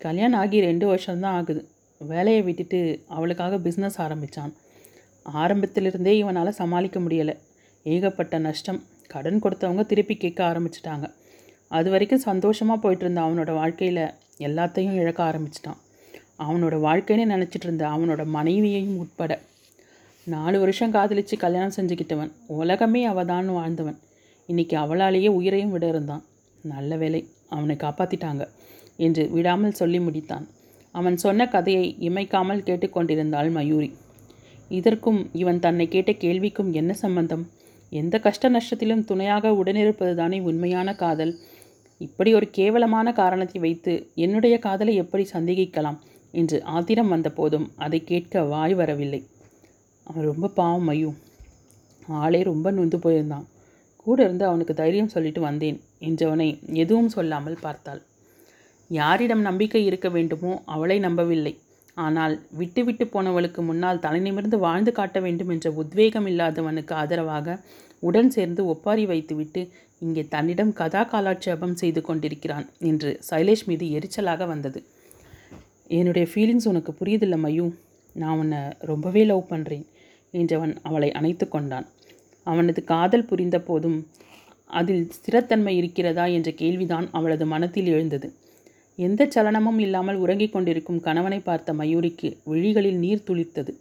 கல்யாணம் 0.01 0.39
ஆகி 0.39 0.59
ரெண்டு 0.59 0.85
வருஷம்தான் 0.87 1.37
ஆகுது. 1.39 1.61
வேலையை 2.01 2.41
விட்டுட்டு 2.41 2.79
அவளுக்காக 3.07 3.57
பிஸ்னஸ் 3.57 3.97
ஆரம்பித்தான் 3.97 4.53
ஆரம்பத்திலிருந்தே 5.41 6.13
இவனால் 6.17 6.57
சமாளிக்க 6.59 6.99
முடியலை. 6.99 7.35
ஏகப்பட்ட 7.83 8.39
நஷ்டம். 8.39 8.83
கடன் 9.07 9.41
கொடுத்தவங்க 9.43 9.85
திருப்பி 9.85 10.15
கேட்க 10.17 10.39
ஆரம்பிச்சிட்டாங்க. 10.51 11.11
அது 11.67 11.89
வரைக்கும் 11.89 12.19
சந்தோஷமாக 12.19 12.79
போயிட்டு 12.79 13.05
இருந்த 13.05 13.21
அவனோட 13.21 13.53
வாழ்க்கையில் 13.53 14.03
எல்லாத்தையும் 14.39 14.93
இழக்க 14.93 15.23
ஆரம்பிச்சிட்டான். 15.23 15.79
அவனோட 16.39 16.75
வாழ்க்கைன்னு 16.87 17.25
நினச்சிட்டு 17.33 17.63
இருந்த 17.63 17.87
அவனோட 17.87 18.25
மனைவியையும் 18.25 18.97
உட்பட. 18.97 19.41
நாலு 20.27 20.59
வருஷம் 20.59 20.91
காதலித்து 20.91 21.37
கல்யாணம் 21.37 21.75
செஞ்சுக்கிட்டவன். 21.75 22.31
உலகமே 22.47 23.07
அவதான்னு 23.07 23.45
வாழ்ந்தவன். 23.45 23.99
இன்றைக்கி 24.49 24.75
அவளாலேயே 24.75 25.27
உயிரையும் 25.27 25.71
விட 25.71 25.87
இருந்தான். 25.87 26.23
நல்ல 26.61 26.97
வேலை 26.97 27.27
அவனை 27.49 27.75
காப்பாற்றிட்டாங்க 27.75 28.47
என்று 28.97 29.29
விடாமல் 29.29 29.71
சொல்லி 29.71 29.99
முடித்தான். 29.99 30.45
அவன் 30.91 31.17
சொன்ன 31.17 31.47
கதையை 31.47 31.97
இமைக்காமல் 31.99 32.65
கேட்டுக்கொண்டிருந்தாள் 32.67 33.51
மயூரி. 33.51 33.95
இதற்கும் 34.69 35.29
இவன் 35.33 35.59
தன்னை 35.59 35.87
கேட்ட 35.87 36.11
கேள்விக்கும் 36.11 36.71
என்ன 36.71 36.93
சம்பந்தம்? 36.93 37.49
எந்த 37.91 38.19
கஷ்ட 38.19 38.49
நஷ்டத்திலும் 38.49 39.03
துணையாக 39.03 39.49
உடனிருப்பது 39.49 40.13
தானே 40.15 40.39
உண்மையான 40.39 40.95
காதல்? 40.95 41.33
இப்படி 41.97 42.33
ஒரு 42.33 42.49
கேவலமான 42.49 43.13
காரணத்தை 43.13 43.61
வைத்து 43.61 43.93
என்னுடைய 44.15 44.59
காதலை 44.59 44.95
எப்படி 44.95 45.27
சந்தேகிக்கலாம்? 45.33 45.99
என்று 46.33 46.63
ஆத்திரம் 46.63 47.07
வந்த 47.07 47.29
போதும் 47.31 47.71
அதை 47.75 48.03
கேட்க 48.03 48.43
வாய் 48.43 48.73
வரவில்லை. 48.73 49.21
அவன் 50.03 50.25
ரொம்ப 50.25 50.47
பாவம் 50.47 50.87
ஐயோ. 50.87 51.11
ஆளே 52.07 52.43
ரொம்ப 52.43 52.71
நொந்து 52.71 52.97
போயிருந்தான். 52.97 53.45
கூட 53.95 54.23
இருந்து 54.23 54.45
அவனுக்கு 54.45 54.73
தைரியம் 54.73 55.07
சொல்லிட்டு 55.07 55.41
வந்தேன் 55.41 55.77
என்றவனை 55.99 56.47
எதுவும் 56.73 57.09
சொல்லாமல் 57.09 57.61
பார்த்தாள். 57.61 58.01
யாரிடம் 58.89 59.41
நம்பிக்கை 59.41 59.85
இருக்க 59.85 60.09
வேண்டுமோ 60.09 60.53
அவளை 60.65 60.99
நம்பவில்லை. 60.99 61.53
ஆனால் 62.03 62.35
விட்டுவிட்டு 62.59 63.05
போனவளுக்கு 63.13 63.61
முன்னால் 63.69 64.03
தலைநிமிர்ந்து 64.05 64.57
வாழ்ந்து 64.65 64.91
காட்ட 64.99 65.19
வேண்டும் 65.25 65.51
என்ற 65.55 65.69
உத்வேகம் 65.81 66.27
இல்லாதவனுக்கு 66.31 66.93
ஆதரவாக 67.01 67.57
உடன் 68.07 68.31
சேர்ந்து 68.35 68.61
ஒப்பாரி 68.65 69.03
வைத்துவிட்டு 69.05 69.61
இங்கே 69.99 70.23
தன்னிடம் 70.27 70.73
கதா 70.73 71.01
காலாட்சேபம் 71.03 71.79
செய்து 71.81 72.01
கொண்டிருக்கிறான் 72.01 72.67
என்று 72.89 73.09
சைலேஷ் 73.29 73.65
மீது 73.69 73.85
எரிச்சலாக 73.97 74.45
வந்தது. 74.47 74.79
என்னுடைய 75.97 76.25
ஃபீலிங்ஸ் 76.31 76.69
உனக்கு 76.71 76.91
புரியுதில்ல 76.99 77.37
மயூ. 77.45 77.65
நான் 78.15 78.39
உன்னை 78.41 78.61
ரொம்பவே 78.91 79.23
லவ் 79.25 79.49
பண்ணுறேன் 79.51 79.85
என்றவன் 80.33 80.73
அவளை 80.87 81.09
அணைத்து 81.19 81.45
கொண்டான். 81.47 81.87
அவனது 82.47 82.81
காதல் 82.83 83.29
புரிந்த 83.31 83.57
போதும் 83.59 83.99
அதில் 84.69 85.05
ஸ்திரத்தன்மை 85.17 85.73
இருக்கிறதா 85.79 86.25
என்ற 86.37 86.49
கேள்விதான் 86.61 87.07
அவளது 87.17 87.45
மனத்தில் 87.53 87.89
எழுந்தது. 87.95 88.27
எந்த 88.99 89.27
சலனமும் 89.35 89.79
இல்லாமல் 89.79 90.15
உறங்கிக் 90.15 90.53
கொண்டிருக்கும் 90.53 90.99
கணவனை 90.99 91.39
பார்த்த 91.39 91.73
மயூரிக்கு 91.73 92.29
விழிகளில் 92.43 92.99
நீர் 93.03 93.25
துளிர்த்தது. 93.27 93.73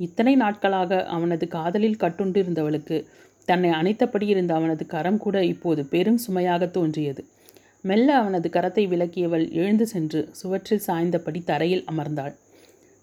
இத்தனை 0.00 0.34
நாட்களாக 0.36 1.00
அவனது 1.06 1.44
காதலில் 1.48 2.00
கட்டுண்டிருந்தவளுக்கு 2.00 2.96
தன்னை 3.48 3.70
அணைத்தபடி 3.70 4.26
இருந்த 4.26 4.52
அவனது 4.54 4.84
கரம் 4.86 5.18
கூட 5.18 5.36
இப்போது 5.44 5.82
பெரும் 5.84 6.20
சுமையாக 6.26 6.66
தோன்றியது. 6.66 7.22
மெல்ல 7.84 8.08
அவனது 8.14 8.48
கரத்தை 8.48 8.84
விலக்கியவள் 8.92 9.46
எழுந்து 9.52 9.86
சென்று 9.86 10.20
சுவற்றில் 10.32 10.84
சாய்ந்தபடி 10.86 11.40
தரையில் 11.44 11.84
அமர்ந்தாள். 11.92 12.34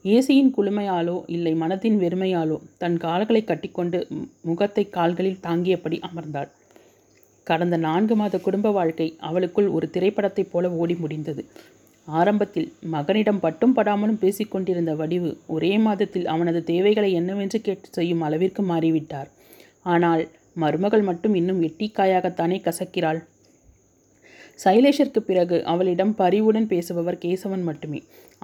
ஏசியின் 0.05 0.51
குளுமையாலோ 0.57 1.17
இல்லை 1.27 1.53
மனத்தின் 1.55 1.97
வெறுமையாலோ 2.01 2.57
தன் 2.77 2.97
கால்களை 2.97 3.41
கட்டிக்கொண்டு 3.43 3.99
முகத்தை 4.41 4.83
கால்களில் 4.89 5.41
தாங்கியபடி 5.43 5.99
அமர்ந்தாள். 6.09 6.49
கடந்த 7.45 7.77
நான்கு 7.77 8.15
மாத 8.15 8.35
குடும்ப 8.39 8.71
வாழ்க்கை 8.71 9.07
அவளுக்குள் 9.19 9.67
ஒரு 9.67 9.89
திரைப்படத்தைப் 9.93 10.51
போல 10.51 10.71
ஓடி 10.71 10.95
முடிந்தது. 10.95 11.41
ஆரம்பத்தில் 12.07 12.67
மகனிடம் 12.85 13.39
பட்டும் 13.39 13.75
படாமலும் 13.75 14.21
பேசிக்கொண்டிருந்த 14.23 14.91
வடிவு 14.95 15.29
ஒரே 15.47 15.71
மாதத்தில் 15.77 16.27
அவனது 16.27 16.63
தேவைகளை 16.63 17.11
என்னவென்று 17.11 17.59
கேட்டு 17.61 17.87
செய்யும் 17.91 18.21
அளவிற்கு 18.21 18.63
மாறிவிட்டார். 18.63 19.29
ஆனால் 19.83 20.23
மருமகள் 20.53 21.01
மட்டும் 21.01 21.33
இன்னும் 21.35 21.61
எட்டிக்காயாகத்தானே 21.61 22.57
கசக்கிறாள். 22.67 23.19
சைலேஷிற்கு 24.63 25.19
பிறகு 25.19 25.57
அவளிடம் 25.65 26.13
பரிவுடன் 26.15 26.67
பேசுபவர் 26.67 27.21
கேசவன் 27.25 27.63
மட்டுமே. 27.63 27.99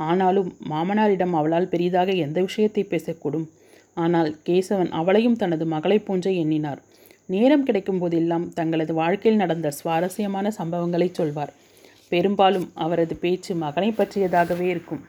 ஆனாலும் 0.07 0.49
மாமனாரிடம் 0.69 1.33
அவளால் 1.33 1.69
பெரிதாக 1.69 2.11
எந்த 2.25 2.39
விஷயத்தை 2.41 2.83
பேசக்கூடும். 2.89 3.47
ஆனால் 3.93 4.29
கேசவன் 4.49 4.91
அவளையும் 4.91 5.35
தனது 5.35 5.65
மகளைப் 5.65 6.05
போன்றே 6.05 6.33
எண்ணினார். 6.35 6.81
நேரம் 7.29 7.63
கிடைக்கும் 7.63 7.99
போதெல்லாம் 7.99 8.45
தங்களது 8.53 8.93
வாழ்க்கையில் 8.93 9.41
நடந்த 9.41 9.67
சுவாரஸ்யமான 9.71 10.51
சம்பவங்களை 10.57 11.07
சொல்வார். 11.11 11.51
பெரும்பாலும் 12.09 12.67
அவரது 12.75 13.15
பேச்சு 13.15 13.51
மகனை 13.55 13.89
பற்றியதாகவே 13.91 14.67
இருக்கும். 14.73 15.01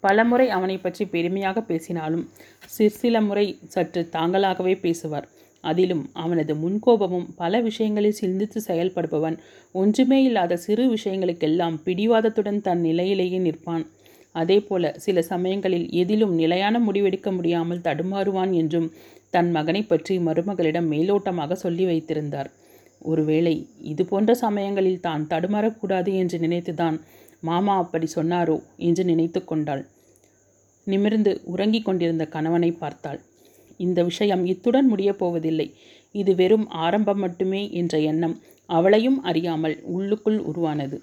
பலமுறை 0.00 0.46
அவனை 0.50 0.76
பற்றி 0.78 1.04
பெருமையாக 1.06 1.60
பேசினாலும் 1.60 2.24
சிற்சில 2.66 3.20
முறை 3.20 3.46
சற்று 3.68 4.02
தாங்களாகவே 4.12 4.74
பேசுவார். 4.80 5.26
அதிலும் 5.64 6.02
அவனது 6.12 6.52
முன்கோபமும் 6.54 7.28
பல 7.36 7.60
விஷயங்களில் 7.60 8.18
சிந்தித்து 8.20 8.58
செயல்படுபவன் 8.66 9.36
ஒன்றுமே 9.74 10.18
இல்லாத 10.22 10.56
சிறு 10.56 10.84
விஷயங்களுக்கெல்லாம் 10.94 11.76
பிடிவாதத்துடன் 11.84 12.60
தன் 12.60 12.80
நிலையிலேயே 12.80 13.38
நிற்பான். 13.38 13.84
அதேபோல 14.34 14.94
சில 14.96 15.22
சமயங்களில் 15.22 15.86
எதிலும் 15.90 16.34
நிலையான 16.34 16.78
முடிவெடுக்க 16.78 17.28
முடியாமல் 17.32 17.84
தடுமாறுவான் 17.84 18.52
என்றும் 18.52 18.88
தன் 19.30 19.50
மகனை 19.50 19.82
பற்றி 19.82 20.18
மருமகளிடம் 20.18 20.90
மேலோட்டமாக 20.90 21.52
சொல்லி 21.52 21.84
வைத்திருந்தார். 21.84 22.50
ஒருவேளை 23.00 23.54
இது 23.82 24.02
போன்ற 24.04 24.34
சமயங்களில் 24.34 25.00
தான் 25.00 25.26
தடுமாறக்கூடாது 25.30 26.10
என்று 26.14 26.38
நினைத்துதான் 26.38 26.96
மாமா 27.40 27.74
அப்படி 27.76 28.06
சொன்னாரோ 28.14 28.56
என்று 28.76 29.02
நினைத்து 29.04 29.44
கொண்டாள். 29.44 29.82
நிமிர்ந்து 30.86 31.32
உறங்கிக் 31.44 31.84
கொண்டிருந்த 31.84 32.24
கணவனை 32.26 32.70
பார்த்தாள். 32.72 33.20
இந்த 33.76 34.00
விஷயம் 34.04 34.44
இத்துடன் 34.46 34.86
முடியப் 34.86 35.18
போவதில்லை. 35.18 35.68
இது 36.14 36.34
வெறும் 36.34 36.66
ஆரம்பம் 36.68 37.18
மட்டுமே 37.18 37.62
என்ற 37.70 37.98
எண்ணம் 38.00 38.36
அவளையும் 38.68 39.18
அறியாமல் 39.22 39.76
உள்ளுக்குள் 39.84 40.38
உருவானது. 40.40 40.96